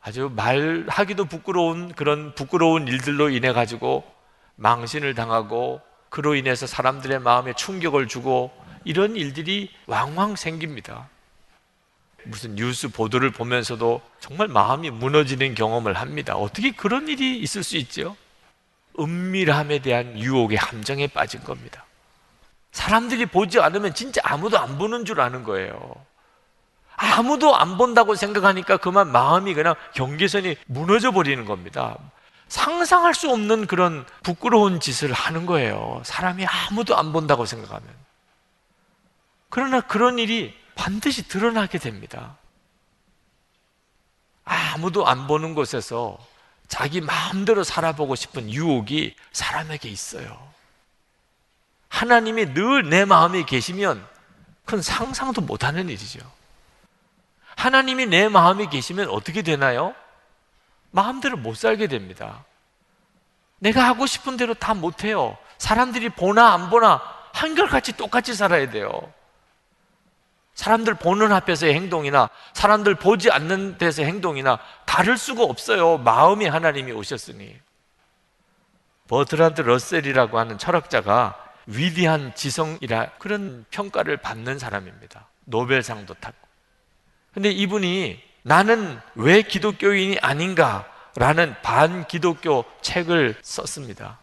[0.00, 4.04] 아주 말하기도 부끄러운 그런 부끄러운 일들로 인해 가지고
[4.56, 8.52] 망신을 당하고 그로 인해서 사람들의 마음에 충격을 주고
[8.84, 11.08] 이런 일들이 왕왕 생깁니다.
[12.24, 16.36] 무슨 뉴스 보도를 보면서도 정말 마음이 무너지는 경험을 합니다.
[16.36, 18.16] 어떻게 그런 일이 있을 수 있죠?
[18.98, 21.84] 은밀함에 대한 유혹의 함정에 빠진 겁니다.
[22.72, 25.94] 사람들이 보지 않으면 진짜 아무도 안 보는 줄 아는 거예요.
[26.96, 31.96] 아무도 안 본다고 생각하니까 그만 마음이 그냥 경계선이 무너져 버리는 겁니다.
[32.48, 36.02] 상상할 수 없는 그런 부끄러운 짓을 하는 거예요.
[36.04, 37.88] 사람이 아무도 안 본다고 생각하면.
[39.48, 42.36] 그러나 그런 일이 반드시 드러나게 됩니다.
[44.44, 46.18] 아무도 안 보는 곳에서
[46.68, 50.51] 자기 마음대로 살아보고 싶은 유혹이 사람에게 있어요.
[51.92, 54.04] 하나님이 늘 내 마음에 계시면
[54.64, 56.20] 그건 상상도 못하는 일이죠.
[57.54, 59.94] 하나님이 내 마음에 계시면 어떻게 되나요?
[60.90, 62.44] 마음대로 못 살게 됩니다.
[63.58, 65.36] 내가 하고 싶은 대로 다 못해요.
[65.58, 67.02] 사람들이 보나 안 보나
[67.34, 69.12] 한결같이 똑같이 살아야 돼요.
[70.54, 75.98] 사람들 보는 앞에서의 행동이나 사람들 보지 않는 데서 행동이나 다를 수가 없어요.
[75.98, 77.58] 마음이 하나님이 오셨으니.
[79.08, 85.26] 버트란드 러셀이라고 하는 철학자가 위대한 지성이라 그런 평가를 받는 사람입니다.
[85.44, 86.48] 노벨상도 탔고.
[87.34, 90.86] 근데 이분이 나는 왜 기독교인이 아닌가
[91.16, 94.18] 라는 반기독교 책을 썼습니다.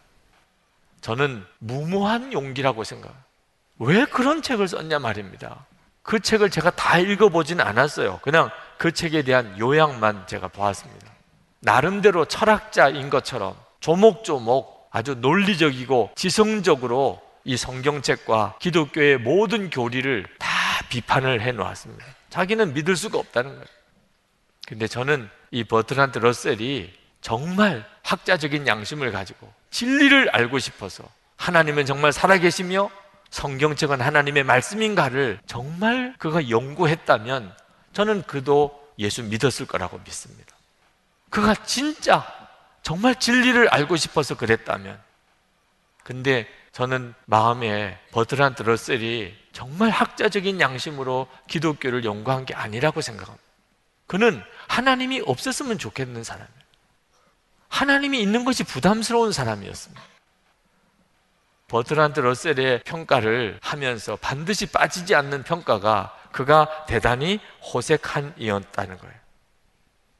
[1.00, 3.18] 저는 무모한 용기라고 생각해요.
[3.78, 5.66] 왜 그런 책을 썼냐 말입니다.
[6.02, 8.20] 그 책을 제가 다 읽어보진 않았어요.
[8.22, 11.10] 그냥 그 책에 대한 요약만 제가 보았습니다.
[11.60, 20.48] 나름대로 철학자인 것처럼 조목조목 아주 논리적이고 지성적으로 이 성경책과 기독교의 모든 교리를 다
[20.88, 22.04] 비판을 해 놓았습니다.
[22.28, 23.64] 자기는 믿을 수가 없다는 거예요.
[24.66, 31.04] 근데 저는 이 버트란트 러셀이 정말 학자적인 양심을 가지고 진리를 알고 싶어서
[31.36, 32.90] 하나님은 정말 살아계시며
[33.30, 37.54] 성경책은 하나님의 말씀인가를 정말 그가 연구했다면
[37.92, 40.54] 저는 그도 예수 믿었을 거라고 믿습니다.
[41.30, 42.26] 그가 진짜
[42.82, 45.00] 정말 진리를 알고 싶어서 그랬다면
[46.02, 53.44] 근데 저는 마음에 버트란트 러셀이 정말 학자적인 양심으로 기독교를 연구한 게 아니라고 생각합니다.
[54.06, 56.60] 그는 하나님이 없었으면 좋겠는 사람이에요.
[57.68, 60.02] 하나님이 있는 것이 부담스러운 사람이었습니다.
[61.68, 69.14] 버트란트 러셀의 평가를 하면서 반드시 빠지지 않는 평가가 그가 대단히 호색한 이었다는 거예요.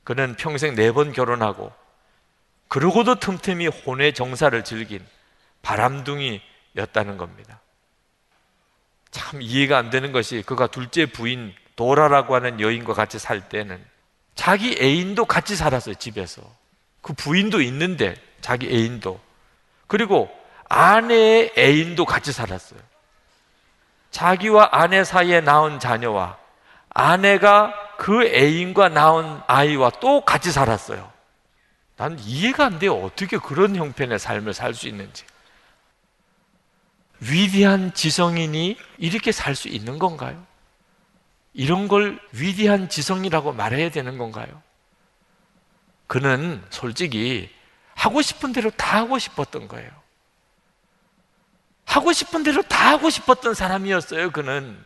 [0.04, 1.72] 그는 평생 네 번 결혼하고
[2.68, 5.04] 그러고도 틈틈이 혼의 정사를 즐긴
[5.62, 7.60] 바람둥이였다는 겁니다.
[9.10, 13.84] 참 이해가 안 되는 것이 그가 둘째 부인 도라라고 하는 여인과 같이 살 때는
[14.34, 16.42] 자기 애인도 같이 살았어요, 집에서.
[17.02, 19.20] 그 부인도 있는데 자기 애인도.
[19.86, 20.30] 그리고
[20.68, 22.80] 아내의 애인도 같이 살았어요.
[24.10, 26.38] 자기와 아내 사이에 낳은 자녀와
[26.90, 31.10] 아내가 그 애인과 낳은 아이와 또 같이 살았어요.
[31.96, 32.94] 난 이해가 안 돼요.
[32.94, 35.24] 어떻게 그런 형편의 삶을 살 수 있는지.
[37.20, 40.46] 위대한 지성인이 이렇게 살 수 있는 건가요?
[41.52, 44.62] 이런 걸 위대한 지성이라고 말해야 되는 건가요?
[46.06, 47.50] 그는 솔직히
[47.94, 49.90] 하고 싶은 대로 다 하고 싶었던 거예요.
[51.84, 54.82] 하고 싶은 대로 다 하고 싶었던 사람이었어요, 그는.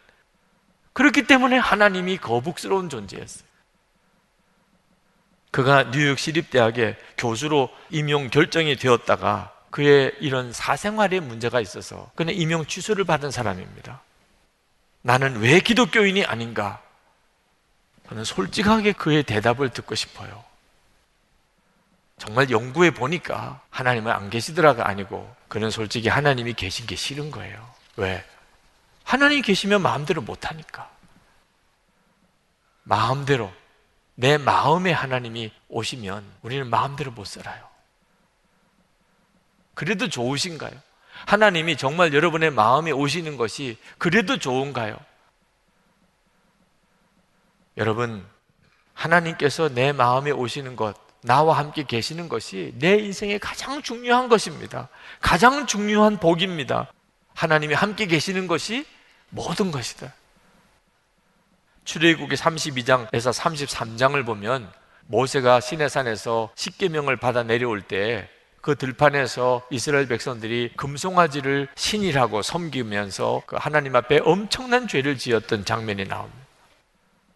[0.94, 3.44] 그렇기 때문에 하나님이 거북스러운 존재였어요.
[5.50, 13.04] 그가 뉴욕 시립대학의 교수로 임용 결정이 되었다가 그의 이런 사생활에 문제가 있어서 그는 임용 취소를
[13.04, 14.02] 받은 사람입니다.
[15.02, 16.80] 나는 왜 기독교인이 아닌가?
[18.08, 20.44] 저는 솔직하게 그의 대답을 듣고 싶어요.
[22.18, 27.68] 정말 연구해 보니까 하나님은 안 계시더라가 아니고 그는 솔직히 하나님이 계신 게 싫은 거예요.
[27.96, 28.24] 왜?
[29.02, 30.88] 하나님이 계시면 마음대로 못 하니까.
[32.84, 33.52] 마음대로
[34.14, 37.73] 내 마음에 하나님이 오시면 우리는 마음대로 못 살아요.
[39.74, 40.72] 그래도 좋으신가요?
[41.26, 44.96] 하나님이 정말 여러분의 마음에 오시는 것이 그래도 좋은가요?
[47.76, 48.24] 여러분,
[48.92, 54.88] 하나님께서 내 마음에 오시는 것, 나와 함께 계시는 것이 내 인생의 가장 중요한 것입니다.
[55.20, 56.92] 가장 중요한 복입니다.
[57.34, 58.86] 하나님이 함께 계시는 것이
[59.30, 60.12] 모든 것이다.
[61.84, 64.70] 출애굽기 32장에서 33장을 보면
[65.06, 68.28] 모세가 시내산에서 십계명을 받아 내려올 때
[68.64, 76.46] 그 들판에서 이스라엘 백성들이 금송아지를 신이라고 섬기면서 그 하나님 앞에 엄청난 죄를 지었던 장면이 나옵니다.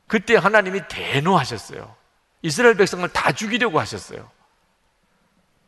[0.06, 1.94] 그때 하나님이 대노하셨어요.
[2.40, 4.30] 이스라엘 백성을 다 죽이려고 하셨어요.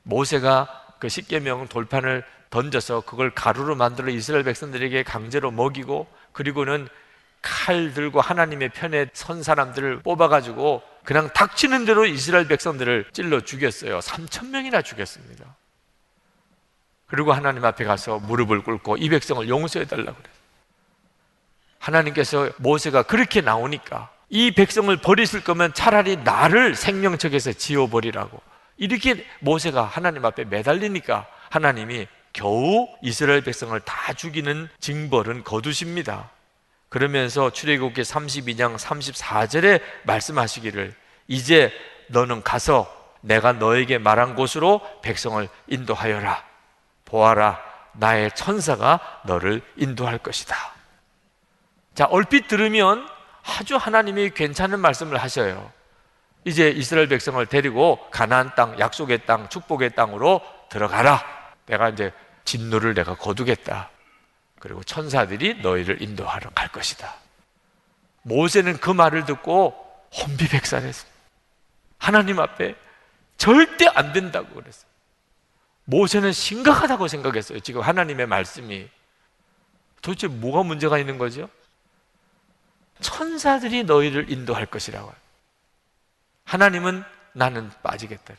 [0.04, 6.88] 모세가 그 십계명 돌판을 던져서 그걸 가루로 만들어 이스라엘 백성들에게 강제로 먹이고 그리고는
[7.42, 13.98] 칼 들고 하나님의 편에 선 사람들을 뽑아가지고 그냥 닥치는 대로 이스라엘 백성들을 찔러 죽였어요.
[14.00, 15.56] 3천 명이나 죽였습니다.
[17.06, 20.34] 그리고 하나님 앞에 가서 무릎을 꿇고 이 백성을 용서해 달라고 그래요.
[21.78, 28.40] 하나님께서 모세가 그렇게 나오니까 이 백성을 버리실 거면 차라리 나를 생명책에서 지워버리라고
[28.76, 36.30] 이렇게 모세가 하나님 앞에 매달리니까 하나님이 겨우 이스라엘 백성을 다 죽이는 징벌은 거두십니다.
[36.90, 40.94] 그러면서 출애굽기 32장 34절에 말씀하시기를
[41.28, 41.72] 이제
[42.08, 46.44] 너는 가서 내가 너에게 말한 곳으로 백성을 인도하여라.
[47.04, 47.60] 보아라.
[47.94, 50.56] 나의 천사가 너를 인도할 것이다.
[51.94, 53.08] 자, 얼핏 들으면
[53.44, 55.72] 아주 하나님이 괜찮은 말씀을 하셔요.
[56.44, 61.22] 이제 이스라엘 백성을 데리고 가나안 땅, 약속의 땅, 축복의 땅으로 들어가라.
[61.66, 62.12] 내가 이제
[62.44, 63.90] 진노를 내가 거두겠다.
[64.60, 67.12] 그리고 천사들이 너희를 인도하러 갈 것이다.
[68.22, 69.74] 모세는 그 말을 듣고
[70.12, 71.18] 혼비백산했습니다.
[71.98, 72.76] 하나님 앞에
[73.36, 74.88] 절대 안 된다고 그랬어요.
[75.86, 77.60] 모세는 심각하다고 생각했어요.
[77.60, 78.88] 지금 하나님의 말씀이.
[80.02, 81.48] 도대체 뭐가 문제가 있는 거죠?
[83.00, 85.12] 천사들이 너희를 인도할 것이라고.
[86.44, 87.02] 하나님은
[87.32, 88.34] 나는 빠지겠다.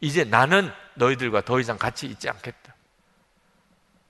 [0.00, 2.65] 이제 나는 너희들과 더 이상 같이 있지 않겠다.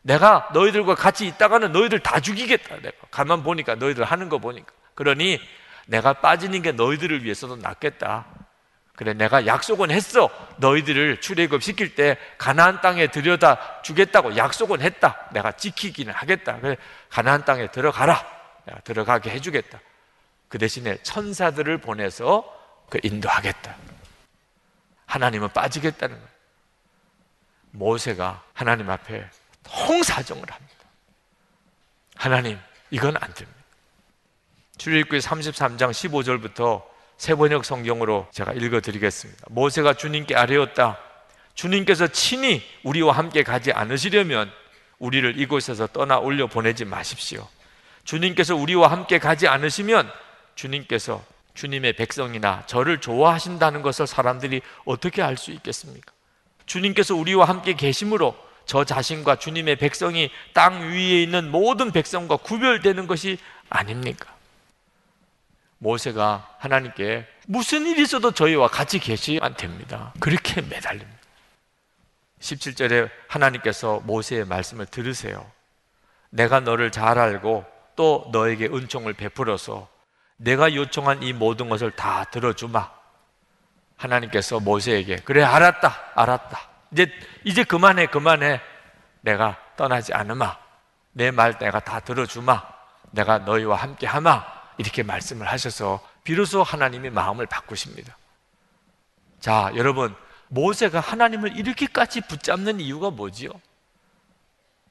[0.07, 2.77] 내가 너희들과 같이 있다가는 너희들 다 죽이겠다.
[2.77, 4.73] 내가 가만 보니까 너희들 하는 거 보니까.
[4.95, 5.41] 그러니
[5.87, 8.25] 내가 빠지는 게 너희들을 위해서도 낫겠다.
[8.95, 10.31] 그래 내가 약속은 했어.
[10.59, 15.29] 너희들을 출애굽 시킬 때 가나안 땅에 들여다 주겠다고 약속은 했다.
[15.33, 16.61] 내가 지키기는 하겠다.
[16.61, 16.77] 그래
[17.11, 18.25] 가나안 땅에 들어가라.
[18.65, 19.81] 내가 들어가게 해 주겠다.
[20.49, 22.45] 그 대신에 천사들을 보내서
[22.89, 23.75] 그 인도하겠다.
[25.07, 26.31] 하나님은 빠지겠다는 거예요.
[27.73, 29.29] 모세가 하나님 앞에
[29.69, 30.75] 홍사정을 합니다.
[32.17, 32.59] 하나님,
[32.91, 33.59] 이건 안 됩니다.
[34.79, 36.83] 출애굽기 33장 15절부터
[37.17, 39.47] 세번역 성경으로 제가 읽어 드리겠습니다.
[39.51, 40.99] 모세가 주님께 아뢰었다.
[41.55, 44.51] 주님께서 친히 우리와 함께 가지 않으시려면
[44.99, 47.49] 우리를 이곳에서 떠나 올려 보내지 마십시오.
[48.05, 50.11] 주님께서 우리와 함께 가지 않으시면
[50.55, 56.13] 주님께서 주님의 백성이나 저를 좋아하신다는 것을 사람들이 어떻게 알 수 있겠습니까?
[56.67, 58.37] 주님께서 우리와 함께 계심으로
[58.67, 63.39] 저 자신과 주님의 백성이 땅 위에 있는 모든 백성과 구별되는 것이
[63.71, 64.35] 아닙니까?
[65.79, 70.13] 모세가 하나님께 무슨 일이 있어도 저희와 같이 계시면 됩니다.
[70.21, 71.17] 그렇게 매달립니다.
[72.41, 75.51] 17절에 하나님께서 모세의 말씀을 들으세요.
[76.31, 77.65] 내가 너를 잘 알고
[77.95, 79.89] 또 너에게 은총을 베풀어서
[80.37, 82.91] 내가 요청한 이 모든 것을 다 들어주마.
[83.97, 87.13] 하나님께서 모세에게 그래 알았다 알았다 이제
[87.45, 88.61] 이제 그만해 그만해
[89.23, 90.57] 내가 떠나지 않으마
[91.13, 92.63] 내 말 내가 다 들어주마
[93.13, 94.45] 내가 너희와 함께 하마
[94.79, 98.17] 이렇게 말씀을 하셔서 비로소 하나님이 마음을 바꾸십니다.
[99.41, 100.15] 자 여러분
[100.49, 103.51] 모세가 하나님을 이렇게까지 붙잡는 이유가 뭐지요?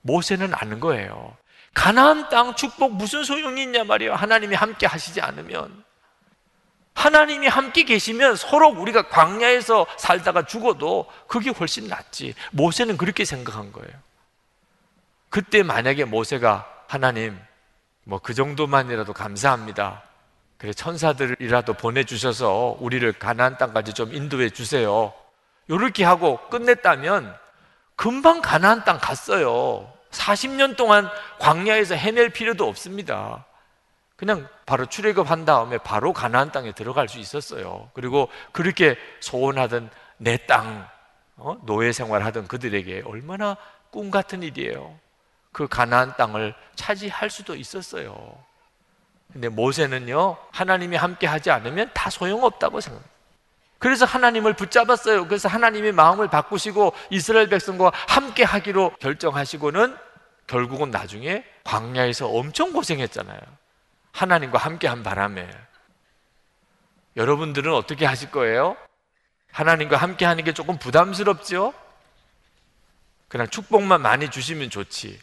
[0.01, 1.37] 모세는 아는 거예요.
[1.73, 4.15] 가나안 땅 축복 무슨 소용이 있냐 말이에요.
[4.15, 5.84] 하나님이 함께 하시지 않으면
[6.95, 12.33] 하나님이 함께 계시면 서로 우리가 광야에서 살다가 죽어도 그게 훨씬 낫지.
[12.51, 13.91] 모세는 그렇게 생각한 거예요.
[15.29, 17.37] 그때 만약에 모세가 하나님
[18.05, 20.03] 뭐 그 정도만이라도 감사합니다.
[20.57, 25.13] 그래 천사들이라도 보내주셔서 우리를 가나안 땅까지 좀 인도해 주세요.
[25.67, 27.35] 이렇게 하고 끝냈다면
[27.95, 29.91] 금방 가나안 땅 갔어요.
[30.11, 33.45] 40년 동안 광야에서 헤맬 필요도 없습니다.
[34.15, 37.89] 그냥 바로 출애굽 한 다음에 바로 가나안 땅에 들어갈 수 있었어요.
[37.93, 40.87] 그리고 그렇게 소원하던 내 땅,
[41.35, 41.57] 어?
[41.65, 43.57] 노예 생활하던 그들에게 얼마나
[43.91, 44.97] 꿈 같은 일이에요.
[45.51, 48.37] 그 가나안 땅을 차지할 수도 있었어요.
[49.33, 53.15] 근데 모세는요, 하나님이 함께 하지 않으면 다 소용없다고 생각합니다.
[53.77, 55.27] 그래서 하나님을 붙잡았어요.
[55.27, 59.97] 그래서 하나님이 마음을 바꾸시고 이스라엘 백성과 함께 하기로 결정하시고는
[60.47, 63.39] 결국은 나중에 광야에서 엄청 고생했잖아요.
[64.15, 65.47] 하나님과 함께 한 바람에.
[67.17, 68.77] 여러분들은 어떻게 하실 거예요?
[69.51, 71.73] 하나님과 함께 하는 게 조금 부담스럽죠?
[73.27, 75.19] 그냥 축복만 많이 주시면 좋지.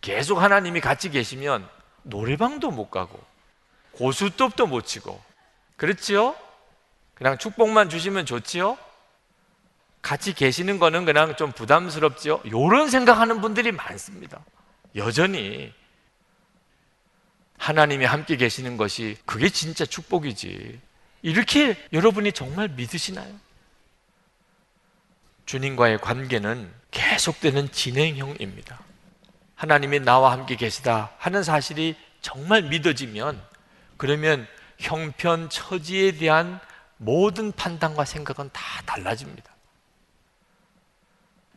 [0.00, 1.68] 계속 하나님이 같이 계시면
[2.04, 3.22] 노래방도 못 가고
[3.92, 5.22] 고수톱도 못 치고
[5.76, 6.34] 그렇지요?
[7.14, 8.78] 그냥 축복만 주시면 좋지요?
[10.00, 12.40] 같이 계시는 거는 그냥 좀 부담스럽지요?
[12.44, 14.40] 이런 생각하는 분들이 많습니다.
[14.96, 15.72] 여전히
[17.62, 20.80] 하나님이 함께 계시는 것이 그게 진짜 축복이지.
[21.22, 23.32] 이렇게 여러분이 정말 믿으시나요?
[25.46, 28.80] 주님과의 관계는 계속되는 진행형입니다.
[29.54, 33.40] 하나님이 나와 함께 계시다 하는 사실이 정말 믿어지면
[33.96, 34.48] 그러면
[34.80, 36.58] 형편 처지에 대한
[36.96, 39.51] 모든 판단과 생각은 다 달라집니다.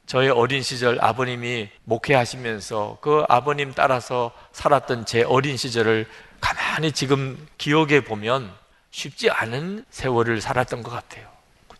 [0.06, 6.08] 저의 어린 시절 아버님이 목회하시면서 그 아버님 따라서 살았던 제 어린 시절을
[6.40, 8.54] 가만히 지금 기억해 보면
[8.92, 11.28] 쉽지 않은 세월을 살았던 것 같아요.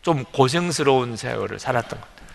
[0.02, 2.26] 좀 고생스러운 세월을 살았던 것 같아요.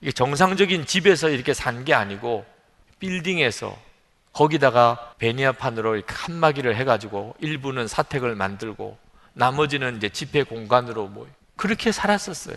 [0.00, 2.44] 이게 정상적인 집에서 이렇게 산 게 아니고
[2.98, 3.76] 빌딩에서
[4.32, 8.98] 거기다가 베니아판으로 칸막이를 해가지고 일부는 사택을 만들고
[9.32, 12.56] 나머지는 이제 집회 공간으로 뭐 그렇게 살았었어요.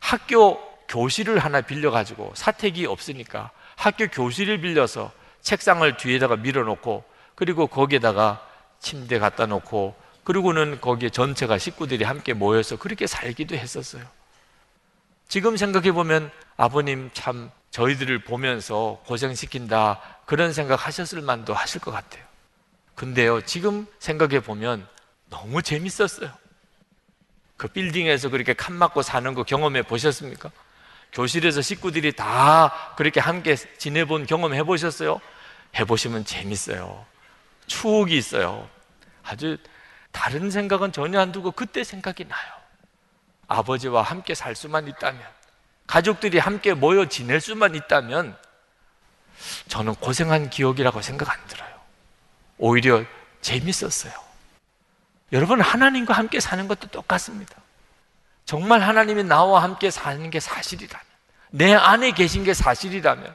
[0.00, 7.02] 학교 교실을 하나 빌려가지고 사택이 없으니까 학교 교실을 빌려서 책상을 뒤에다가 밀어놓고
[7.34, 8.46] 그리고 거기에다가
[8.78, 14.04] 침대 갖다 놓고 그리고는 거기에 전체가 식구들이 함께 모여서 그렇게 살기도 했었어요.
[15.28, 22.22] 지금 생각해 보면 아버님 참 저희들을 보면서 고생시킨다 그런 생각 하셨을 만도 하실 것 같아요.
[22.94, 24.86] 근데요, 지금 생각해 보면
[25.30, 26.30] 너무 재밌었어요.
[27.56, 30.50] 그 빌딩에서 그렇게 칸 맞고 사는 거 경험해 보셨습니까?
[31.12, 35.20] 교실에서 식구들이 다 그렇게 함께 지내본 경험 해보셨어요?
[35.78, 37.04] 해보시면 재밌어요.
[37.66, 38.68] 추억이 있어요.
[39.22, 39.58] 아주
[40.10, 42.52] 다른 생각은 전혀 안 두고 그때 생각이 나요.
[43.48, 45.22] 아버지와 함께 살 수만 있다면,
[45.86, 48.36] 가족들이 함께 모여 지낼 수만 있다면,
[49.68, 51.70] 저는 고생한 기억이라고 생각 안 들어요.
[52.58, 53.04] 오히려
[53.40, 54.12] 재밌었어요.
[55.32, 57.61] 여러분, 하나님과 함께 사는 것도 똑같습니다.
[58.44, 61.04] 정말 하나님이 나와 함께 사는 게 사실이라면,
[61.50, 63.34] 내 안에 계신 게 사실이라면,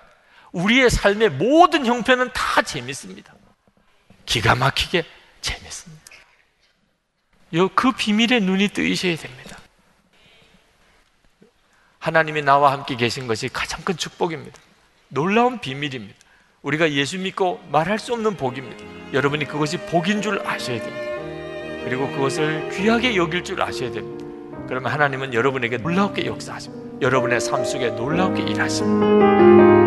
[0.52, 3.34] 우리의 삶의 모든 형편은 다 재밌습니다.
[4.26, 5.04] 기가 막히게
[5.42, 6.04] 재밌습니다.
[7.76, 9.58] 그 비밀의 눈이 뜨이셔야 됩니다.
[12.00, 14.60] 하나님이 나와 함께 계신 것이 가장 큰 축복입니다.
[15.10, 16.16] 놀라운 비밀입니다.
[16.62, 18.84] 우리가 예수 믿고 말할 수 없는 복입니다.
[19.14, 21.08] 여러분이 그것이 복인 줄 아셔야 됩니다.
[21.86, 24.27] 그리고 그것을 귀하게 여길 줄 아셔야 됩니다.
[24.68, 27.02] 그러면 하나님은 여러분에게 놀랍게 역사하십니다.
[27.02, 29.87] 여러분의 삶 속에 놀랍게 일하십니다.